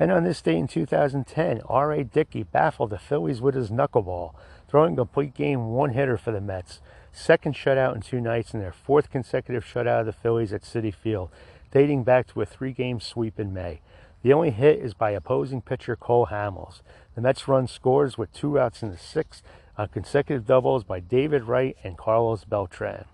And 0.00 0.12
on 0.12 0.24
this 0.24 0.40
date 0.40 0.56
in 0.56 0.68
2010, 0.68 1.62
R.A. 1.68 2.04
Dickey 2.04 2.44
baffled 2.44 2.90
the 2.90 2.98
Phillies 2.98 3.40
with 3.40 3.54
his 3.54 3.70
knuckleball, 3.70 4.32
throwing 4.68 4.92
a 4.92 4.96
complete 4.96 5.34
game 5.34 5.68
one 5.68 5.90
hitter 5.90 6.16
for 6.16 6.30
the 6.30 6.40
Mets. 6.40 6.80
Second 7.12 7.54
shutout 7.54 7.96
in 7.96 8.00
two 8.00 8.20
nights 8.20 8.52
and 8.52 8.62
their 8.62 8.72
fourth 8.72 9.10
consecutive 9.10 9.64
shutout 9.64 10.00
of 10.00 10.06
the 10.06 10.12
Phillies 10.12 10.52
at 10.52 10.62
Citi 10.62 10.94
Field, 10.94 11.30
dating 11.72 12.04
back 12.04 12.28
to 12.28 12.40
a 12.40 12.46
three 12.46 12.72
game 12.72 13.00
sweep 13.00 13.40
in 13.40 13.52
May. 13.52 13.80
The 14.22 14.32
only 14.32 14.50
hit 14.50 14.78
is 14.78 14.94
by 14.94 15.10
opposing 15.10 15.62
pitcher 15.62 15.96
Cole 15.96 16.26
Hamels. 16.26 16.82
The 17.14 17.20
Mets 17.20 17.48
run 17.48 17.66
scores 17.66 18.16
with 18.16 18.32
two 18.32 18.58
outs 18.58 18.82
in 18.82 18.90
the 18.90 18.96
sixth 18.96 19.42
on 19.76 19.88
consecutive 19.88 20.46
doubles 20.46 20.84
by 20.84 21.00
David 21.00 21.44
Wright 21.44 21.76
and 21.82 21.96
Carlos 21.96 22.44
Beltran. 22.44 23.04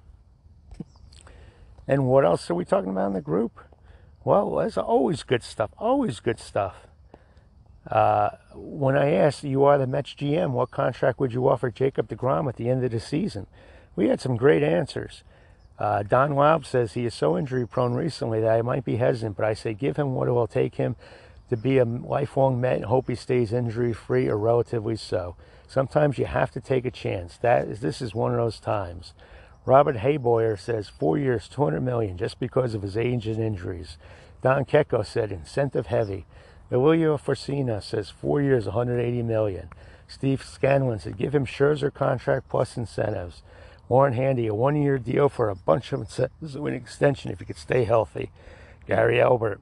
And 1.87 2.07
what 2.07 2.25
else 2.25 2.51
are 2.51 2.55
we 2.55 2.65
talking 2.65 2.91
about 2.91 3.09
in 3.09 3.13
the 3.13 3.21
group? 3.21 3.61
Well, 4.25 4.57
there's 4.57 4.79
always 4.79 5.23
good 5.23 5.43
stuff. 5.43 5.71
Always 5.79 6.21
good 6.21 6.41
stuff. 6.41 6.87
Uh, 7.87 8.31
when 8.55 8.97
I 8.97 9.13
asked, 9.13 9.45
you 9.45 9.65
are 9.65 9.77
the 9.77 9.87
Mets 9.87 10.15
GM, 10.15 10.53
what 10.53 10.71
contract 10.71 11.21
would 11.21 11.35
you 11.35 11.47
offer 11.49 11.71
Jacob 11.71 12.09
DeGrom 12.09 12.49
at 12.49 12.57
the 12.57 12.71
end 12.71 12.83
of 12.83 12.91
the 12.91 13.01
season? 13.01 13.47
We 13.95 14.09
had 14.09 14.23
some 14.23 14.37
great 14.37 14.63
answers. 14.63 15.23
Uh, 15.79 16.03
Don 16.03 16.31
Laub 16.31 16.65
says 16.65 16.95
he 16.95 17.05
is 17.05 17.15
so 17.15 17.37
injury 17.37 17.67
prone 17.67 17.93
recently 17.93 18.41
that 18.41 18.51
I 18.51 18.63
might 18.63 18.85
be 18.85 18.97
hesitant, 18.97 19.37
but 19.37 19.45
I 19.45 19.53
say 19.53 19.75
give 19.75 19.97
him 19.97 20.15
what 20.15 20.29
it 20.29 20.33
will 20.33 20.47
take 20.47 20.77
him 20.77 20.97
to 21.51 21.57
be 21.57 21.77
a 21.77 21.85
lifelong 21.85 22.59
Met 22.61 22.77
and 22.77 22.85
hope 22.87 23.09
he 23.09 23.15
stays 23.15 23.53
injury 23.53 23.93
free 23.93 24.29
or 24.29 24.39
relatively 24.39 24.97
so. 24.97 25.37
Sometimes 25.69 26.17
you 26.17 26.25
have 26.25 26.51
to 26.53 26.61
take 26.61 26.87
a 26.87 26.91
chance. 26.91 27.37
That 27.39 27.69
is, 27.69 27.81
this 27.81 28.01
is 28.01 28.15
one 28.15 28.31
of 28.31 28.39
those 28.39 28.61
times. 28.61 29.13
Robert 29.67 29.97
Hayboyer 29.97 30.59
says 30.59 30.89
four 30.89 31.17
years, 31.17 31.49
200 31.49 31.81
million, 31.81 32.19
just 32.19 32.39
because 32.39 32.75
of 32.75 32.83
his 32.83 32.97
age 32.97 33.27
and 33.27 33.43
injuries. 33.43 33.97
Don 34.43 34.65
Kecko 34.65 35.05
said 35.05 35.33
incentive 35.33 35.87
heavy. 35.87 36.27
Emilio 36.71 37.17
Forcina 37.17 37.83
says 37.83 38.11
four 38.11 38.43
years, 38.43 38.67
180 38.67 39.23
million. 39.23 39.69
Steve 40.07 40.45
Scanlon 40.45 40.99
said 40.99 41.17
give 41.17 41.35
him 41.35 41.47
Scherzer 41.47 41.93
contract 41.93 42.49
plus 42.49 42.77
incentives. 42.77 43.43
Warren 43.89 44.15
Handy, 44.15 44.47
a 44.47 44.55
one-year 44.55 44.99
deal 44.99 45.29
for 45.29 45.49
a 45.49 45.57
bunch 45.57 45.93
of 45.93 46.01
incentives 46.01 46.55
an 46.55 46.67
extension 46.69 47.31
if 47.31 47.39
he 47.39 47.45
could 47.45 47.57
stay 47.57 47.85
healthy. 47.85 48.31
Gary 48.87 49.21
Albert, 49.21 49.61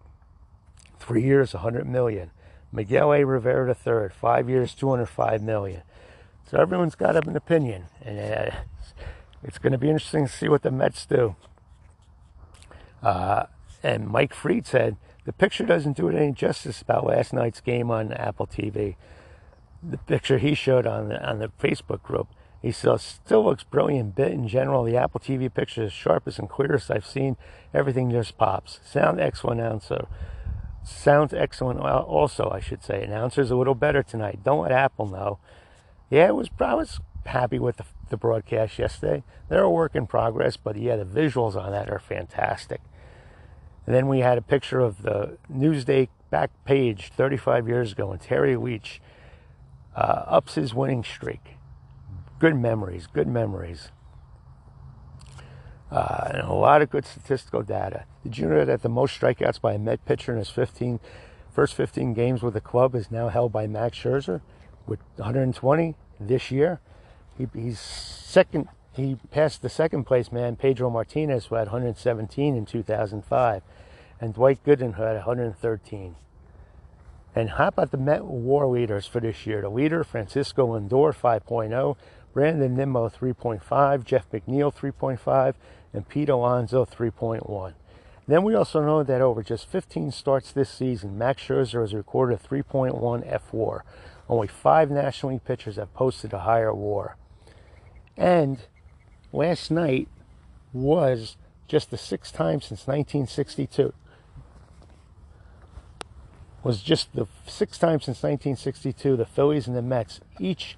three 0.98 1.22
years, 1.22 1.54
100 1.54 1.86
million. 1.86 2.30
Miguel 2.72 3.12
A. 3.12 3.24
Rivera 3.24 3.76
III, 3.86 4.08
five 4.08 4.48
years, 4.48 4.74
205 4.74 5.42
million. 5.42 5.82
So 6.48 6.58
everyone's 6.58 6.94
got 6.94 7.16
an 7.16 7.36
opinion, 7.36 7.84
and 8.04 8.18
uh, 8.18 8.50
it's 9.42 9.58
going 9.58 9.72
to 9.72 9.78
be 9.78 9.88
interesting 9.88 10.26
to 10.26 10.32
see 10.32 10.48
what 10.48 10.62
the 10.62 10.70
Mets 10.70 11.06
do. 11.06 11.36
Uh, 13.02 13.46
and 13.82 14.08
Mike 14.08 14.32
Freed 14.34 14.66
said 14.66 14.96
the 15.24 15.32
picture 15.32 15.64
doesn't 15.64 15.96
do 15.96 16.08
it 16.08 16.14
any 16.14 16.32
justice 16.32 16.80
about 16.82 17.06
last 17.06 17.32
night's 17.32 17.60
game 17.60 17.90
on 17.90 18.12
Apple 18.12 18.46
TV. 18.46 18.96
The 19.82 19.98
picture 19.98 20.38
he 20.38 20.54
showed 20.54 20.86
on 20.86 21.08
the 21.08 21.28
on 21.28 21.40
the 21.40 21.48
Facebook 21.60 22.02
group, 22.02 22.28
he 22.60 22.70
said 22.70 23.00
still 23.00 23.44
looks 23.44 23.64
brilliant. 23.64 24.14
but 24.14 24.30
in 24.30 24.46
general, 24.46 24.84
the 24.84 24.96
Apple 24.96 25.20
TV 25.20 25.52
picture 25.52 25.84
is 25.84 25.92
sharpest 25.92 26.38
and 26.38 26.48
clearest 26.48 26.90
I've 26.90 27.06
seen. 27.06 27.36
Everything 27.74 28.10
just 28.10 28.38
pops. 28.38 28.78
Sound 28.84 29.20
excellent, 29.20 29.60
announcer. 29.60 30.06
Sounds 30.84 31.32
excellent. 31.32 31.80
Also, 31.80 32.50
I 32.50 32.60
should 32.60 32.82
say, 32.82 33.02
announcer's 33.02 33.50
a 33.50 33.56
little 33.56 33.74
better 33.74 34.02
tonight. 34.02 34.40
Don't 34.44 34.62
let 34.62 34.72
Apple 34.72 35.06
know. 35.06 35.38
Yeah, 36.10 36.28
it 36.28 36.34
was. 36.34 36.50
I 36.60 36.74
was 36.74 37.00
happy 37.26 37.58
with 37.58 37.76
the, 37.76 37.84
the 38.12 38.16
broadcast 38.16 38.78
yesterday. 38.78 39.24
They're 39.48 39.64
a 39.64 39.70
work 39.70 39.96
in 39.96 40.06
progress, 40.06 40.56
but 40.56 40.76
yeah, 40.76 40.94
the 40.94 41.04
visuals 41.04 41.56
on 41.56 41.72
that 41.72 41.90
are 41.90 41.98
fantastic. 41.98 42.80
And 43.84 43.94
then 43.96 44.06
we 44.06 44.20
had 44.20 44.38
a 44.38 44.42
picture 44.42 44.78
of 44.78 45.02
the 45.02 45.38
Newsday 45.52 46.08
back 46.30 46.50
page 46.64 47.10
35 47.16 47.66
years 47.66 47.92
ago, 47.92 48.12
and 48.12 48.20
Terry 48.20 48.56
Leach 48.56 49.00
uh, 49.96 50.22
ups 50.26 50.54
his 50.54 50.72
winning 50.72 51.02
streak. 51.02 51.56
Good 52.38 52.56
memories, 52.56 53.08
good 53.12 53.26
memories. 53.26 53.90
Uh, 55.90 56.28
and 56.30 56.42
a 56.42 56.52
lot 56.52 56.80
of 56.80 56.90
good 56.90 57.04
statistical 57.04 57.62
data. 57.62 58.04
Did 58.22 58.38
you 58.38 58.46
know 58.46 58.64
that 58.64 58.82
the 58.82 58.88
most 58.88 59.20
strikeouts 59.20 59.60
by 59.60 59.74
a 59.74 59.78
Met 59.78 60.04
pitcher 60.04 60.32
in 60.32 60.38
his 60.38 60.48
15, 60.48 61.00
first 61.50 61.74
15 61.74 62.14
games 62.14 62.42
with 62.42 62.54
the 62.54 62.60
club 62.60 62.94
is 62.94 63.10
now 63.10 63.28
held 63.28 63.52
by 63.52 63.66
Max 63.66 63.98
Scherzer 63.98 64.40
with 64.86 65.00
120 65.16 65.96
this 66.20 66.50
year? 66.50 66.80
He, 67.42 67.60
he's 67.60 67.80
second 67.80 68.68
he 68.94 69.16
passed 69.30 69.62
the 69.62 69.68
second 69.68 70.04
place 70.04 70.30
man, 70.30 70.56
Pedro 70.56 70.90
Martinez, 70.90 71.46
who 71.46 71.54
had 71.54 71.68
117 71.68 72.54
in 72.54 72.66
2005, 72.66 73.62
and 74.20 74.34
Dwight 74.34 74.62
Gooden, 74.64 74.94
who 74.94 75.02
had 75.02 75.16
113. 75.16 76.16
And 77.34 77.50
how 77.50 77.68
about 77.68 77.90
the 77.90 77.96
Met 77.96 78.26
War 78.26 78.66
leaders 78.66 79.06
for 79.06 79.18
this 79.18 79.46
year? 79.46 79.62
The 79.62 79.70
leader, 79.70 80.04
Francisco 80.04 80.78
Lindor, 80.78 81.14
5.0, 81.14 81.96
Brandon 82.34 82.76
Nimmo, 82.76 83.08
3.5, 83.08 84.04
Jeff 84.04 84.30
McNeil, 84.30 84.74
3.5, 84.74 85.54
and 85.94 86.06
Pete 86.06 86.28
Alonso, 86.28 86.84
3.1. 86.84 87.72
Then 88.28 88.42
we 88.42 88.54
also 88.54 88.84
know 88.84 89.02
that 89.02 89.22
over 89.22 89.42
just 89.42 89.66
15 89.68 90.12
starts 90.12 90.52
this 90.52 90.68
season, 90.68 91.16
Max 91.16 91.42
Scherzer 91.42 91.80
has 91.80 91.94
recorded 91.94 92.38
a 92.38 92.46
3.1 92.46 93.22
F 93.26 93.52
WAR. 93.52 93.84
Only 94.28 94.48
five 94.48 94.90
National 94.90 95.32
League 95.32 95.44
pitchers 95.44 95.76
have 95.76 95.94
posted 95.94 96.34
a 96.34 96.40
higher 96.40 96.74
WAR. 96.74 97.16
And 98.16 98.58
last 99.32 99.70
night 99.70 100.08
was 100.72 101.36
just 101.68 101.90
the 101.90 101.98
sixth 101.98 102.34
time 102.34 102.60
since 102.60 102.86
1962. 102.86 103.92
Was 106.62 106.82
just 106.82 107.12
the 107.14 107.26
sixth 107.46 107.80
time 107.80 108.00
since 108.00 108.22
1962 108.22 109.16
the 109.16 109.26
Phillies 109.26 109.66
and 109.66 109.76
the 109.76 109.82
Mets 109.82 110.20
each 110.38 110.76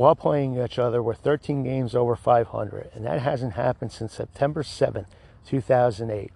while 0.00 0.14
playing 0.14 0.58
each 0.58 0.78
other 0.78 1.02
were 1.02 1.14
13 1.14 1.62
games 1.62 1.94
over 1.94 2.16
500, 2.16 2.90
and 2.94 3.04
that 3.04 3.20
hasn't 3.20 3.52
happened 3.52 3.92
since 3.92 4.14
September 4.14 4.62
7, 4.62 5.04
2008. 5.46 6.32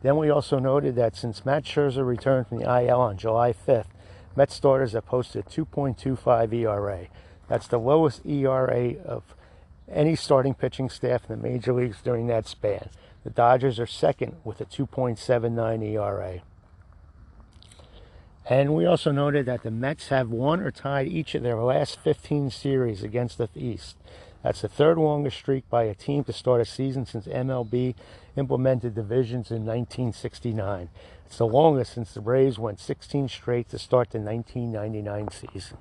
Then 0.00 0.16
we 0.16 0.30
also 0.30 0.58
noted 0.58 0.94
that 0.94 1.14
since 1.14 1.44
Matt 1.44 1.64
Scherzer 1.64 2.06
returned 2.06 2.46
from 2.46 2.60
the 2.60 2.82
IL 2.82 2.98
on 3.00 3.18
July 3.18 3.52
5th, 3.52 3.88
Mets 4.36 4.54
starters 4.54 4.92
have 4.92 5.04
posted 5.04 5.46
2.25 5.46 6.52
ERA. 6.54 7.08
That's 7.48 7.66
the 7.66 7.78
lowest 7.78 8.24
ERA 8.26 8.94
of 9.04 9.34
any 9.90 10.16
starting 10.16 10.54
pitching 10.54 10.90
staff 10.90 11.28
in 11.28 11.40
the 11.40 11.48
major 11.48 11.72
leagues 11.72 12.02
during 12.02 12.26
that 12.26 12.46
span. 12.46 12.90
The 13.24 13.30
Dodgers 13.30 13.80
are 13.80 13.86
second 13.86 14.36
with 14.44 14.60
a 14.60 14.64
2.79 14.64 15.82
ERA. 15.82 16.42
And 18.48 18.74
we 18.74 18.86
also 18.86 19.12
noted 19.12 19.46
that 19.46 19.62
the 19.62 19.70
Mets 19.70 20.08
have 20.08 20.30
won 20.30 20.60
or 20.60 20.70
tied 20.70 21.08
each 21.08 21.34
of 21.34 21.42
their 21.42 21.56
last 21.56 21.98
15 22.00 22.50
series 22.50 23.02
against 23.02 23.36
the 23.36 23.48
East. 23.54 23.96
That's 24.42 24.62
the 24.62 24.68
third 24.68 24.96
longest 24.96 25.36
streak 25.36 25.68
by 25.68 25.84
a 25.84 25.94
team 25.94 26.24
to 26.24 26.32
start 26.32 26.60
a 26.60 26.64
season 26.64 27.04
since 27.04 27.26
MLB 27.26 27.94
implemented 28.36 28.94
divisions 28.94 29.50
in 29.50 29.66
1969. 29.66 30.88
It's 31.26 31.38
the 31.38 31.46
longest 31.46 31.92
since 31.92 32.14
the 32.14 32.20
Braves 32.20 32.58
went 32.58 32.80
16 32.80 33.28
straight 33.28 33.68
to 33.70 33.78
start 33.78 34.10
the 34.10 34.20
1999 34.20 35.28
season. 35.30 35.78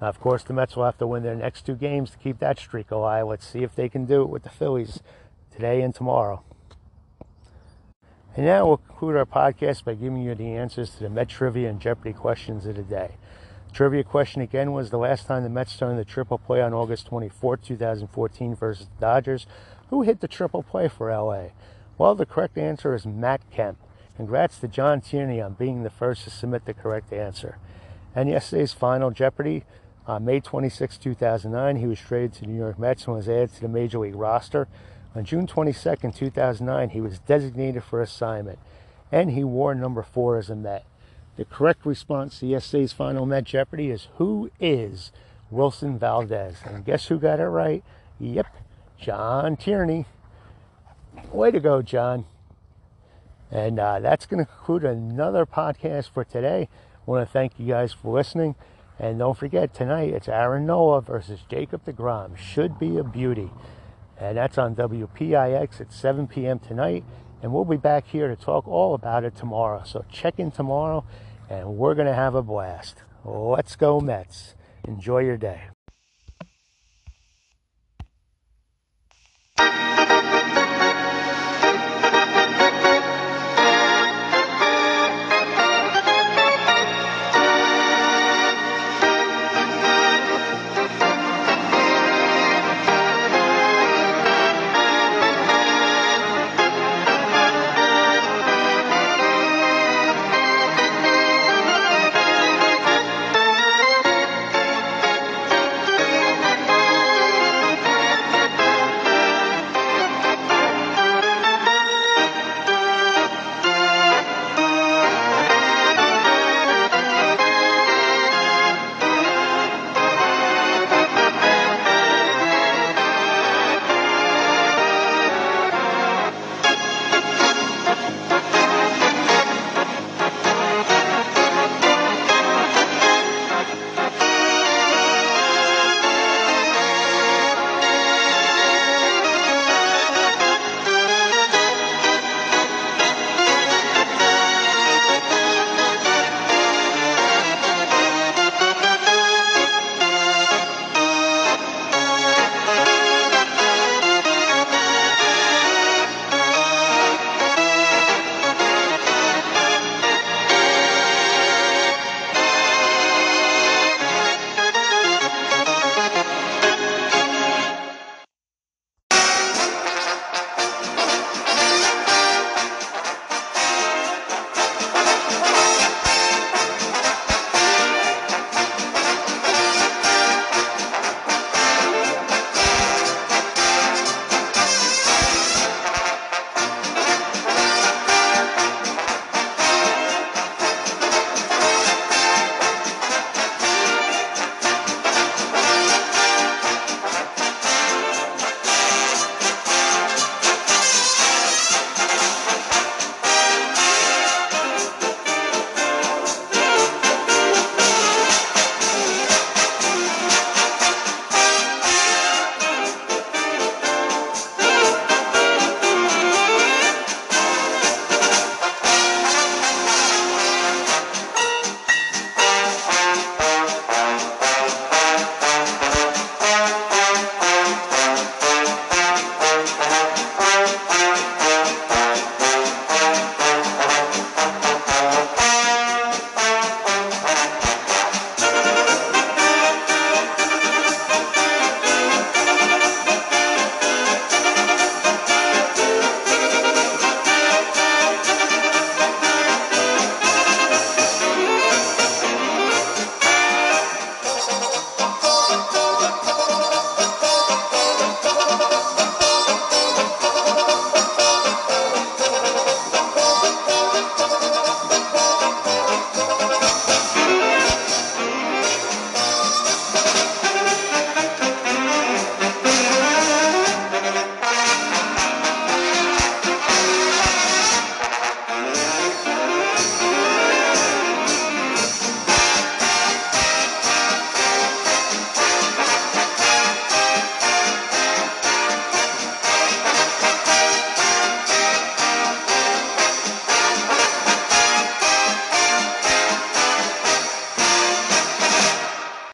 Now, 0.00 0.08
of 0.08 0.20
course, 0.20 0.42
the 0.42 0.54
Mets 0.54 0.76
will 0.76 0.84
have 0.84 0.98
to 0.98 1.06
win 1.06 1.22
their 1.22 1.34
next 1.34 1.66
two 1.66 1.74
games 1.74 2.10
to 2.10 2.18
keep 2.18 2.38
that 2.38 2.58
streak 2.58 2.90
alive. 2.90 3.26
Let's 3.26 3.46
see 3.46 3.62
if 3.62 3.74
they 3.74 3.88
can 3.88 4.06
do 4.06 4.22
it 4.22 4.28
with 4.30 4.44
the 4.44 4.50
Phillies 4.50 5.00
today 5.52 5.82
and 5.82 5.94
tomorrow. 5.94 6.42
And 8.36 8.46
now 8.46 8.66
we'll 8.66 8.78
conclude 8.78 9.16
our 9.16 9.26
podcast 9.26 9.84
by 9.84 9.94
giving 9.94 10.22
you 10.22 10.34
the 10.34 10.52
answers 10.52 10.90
to 10.90 11.00
the 11.00 11.10
Met 11.10 11.28
trivia 11.28 11.68
and 11.68 11.80
Jeopardy 11.80 12.12
questions 12.12 12.64
of 12.64 12.76
the 12.76 12.82
day. 12.82 13.16
Trivia 13.72 14.02
question 14.02 14.40
again 14.40 14.72
was 14.72 14.90
the 14.90 14.98
last 14.98 15.26
time 15.26 15.42
the 15.42 15.48
Mets 15.48 15.76
turned 15.76 15.98
the 15.98 16.04
triple 16.04 16.38
play 16.38 16.62
on 16.62 16.72
August 16.72 17.06
24, 17.06 17.58
2014 17.58 18.54
versus 18.54 18.86
the 18.86 19.00
Dodgers. 19.00 19.46
Who 19.90 20.02
hit 20.02 20.20
the 20.20 20.28
triple 20.28 20.62
play 20.62 20.88
for 20.88 21.10
LA? 21.10 21.48
Well, 21.98 22.14
the 22.14 22.26
correct 22.26 22.56
answer 22.56 22.94
is 22.94 23.04
Matt 23.04 23.42
Kemp. 23.50 23.78
Congrats 24.16 24.58
to 24.58 24.68
John 24.68 25.00
Tierney 25.00 25.40
on 25.40 25.54
being 25.54 25.82
the 25.82 25.90
first 25.90 26.24
to 26.24 26.30
submit 26.30 26.64
the 26.64 26.74
correct 26.74 27.12
answer. 27.12 27.58
And 28.14 28.28
yesterday's 28.28 28.72
final 28.72 29.10
Jeopardy, 29.10 29.64
on 30.06 30.24
May 30.24 30.40
26, 30.40 30.98
2009, 30.98 31.76
he 31.76 31.86
was 31.86 31.98
traded 31.98 32.32
to 32.34 32.40
the 32.40 32.46
New 32.46 32.58
York 32.58 32.78
Mets 32.78 33.06
and 33.06 33.16
was 33.16 33.28
added 33.28 33.52
to 33.54 33.60
the 33.60 33.68
Major 33.68 33.98
League 33.98 34.14
roster. 34.14 34.66
On 35.14 35.24
June 35.24 35.46
22, 35.46 35.96
2009, 36.12 36.90
he 36.90 37.00
was 37.00 37.18
designated 37.20 37.82
for 37.82 38.00
assignment, 38.00 38.58
and 39.10 39.32
he 39.32 39.44
wore 39.44 39.74
number 39.74 40.02
four 40.02 40.38
as 40.38 40.50
a 40.50 40.56
Met. 40.56 40.84
The 41.36 41.44
correct 41.44 41.86
response 41.86 42.40
to 42.40 42.46
yesterday's 42.46 42.92
final 42.92 43.26
Met 43.26 43.44
Jeopardy 43.44 43.90
is 43.90 44.08
Who 44.16 44.50
is 44.60 45.10
Wilson 45.50 45.98
Valdez? 45.98 46.58
And 46.64 46.84
guess 46.84 47.06
who 47.06 47.18
got 47.18 47.40
it 47.40 47.44
right? 47.44 47.82
Yep, 48.18 48.46
John 48.98 49.56
Tierney. 49.56 50.06
Way 51.32 51.50
to 51.50 51.60
go, 51.60 51.82
John. 51.82 52.26
And 53.50 53.80
uh, 53.80 53.98
that's 54.00 54.26
going 54.26 54.44
to 54.44 54.50
conclude 54.50 54.84
another 54.84 55.44
podcast 55.44 56.10
for 56.10 56.24
today. 56.24 56.68
I 56.94 57.10
want 57.10 57.26
to 57.26 57.32
thank 57.32 57.58
you 57.58 57.66
guys 57.66 57.92
for 57.92 58.14
listening. 58.14 58.54
And 59.00 59.18
don't 59.18 59.36
forget, 59.36 59.72
tonight 59.72 60.12
it's 60.12 60.28
Aaron 60.28 60.66
Nola 60.66 61.00
versus 61.00 61.40
Jacob 61.48 61.86
DeGrom. 61.86 62.36
Should 62.36 62.78
be 62.78 62.98
a 62.98 63.02
beauty. 63.02 63.50
And 64.18 64.36
that's 64.36 64.58
on 64.58 64.76
WPIX 64.76 65.80
at 65.80 65.90
7 65.90 66.26
p.m. 66.26 66.58
tonight. 66.58 67.02
And 67.42 67.50
we'll 67.50 67.64
be 67.64 67.78
back 67.78 68.06
here 68.06 68.28
to 68.28 68.36
talk 68.36 68.68
all 68.68 68.92
about 68.92 69.24
it 69.24 69.34
tomorrow. 69.34 69.84
So 69.86 70.04
check 70.12 70.38
in 70.38 70.50
tomorrow, 70.50 71.06
and 71.48 71.78
we're 71.78 71.94
going 71.94 72.08
to 72.08 72.14
have 72.14 72.34
a 72.34 72.42
blast. 72.42 73.02
Let's 73.24 73.74
go, 73.74 74.00
Mets. 74.00 74.54
Enjoy 74.86 75.20
your 75.20 75.38
day. 75.38 75.62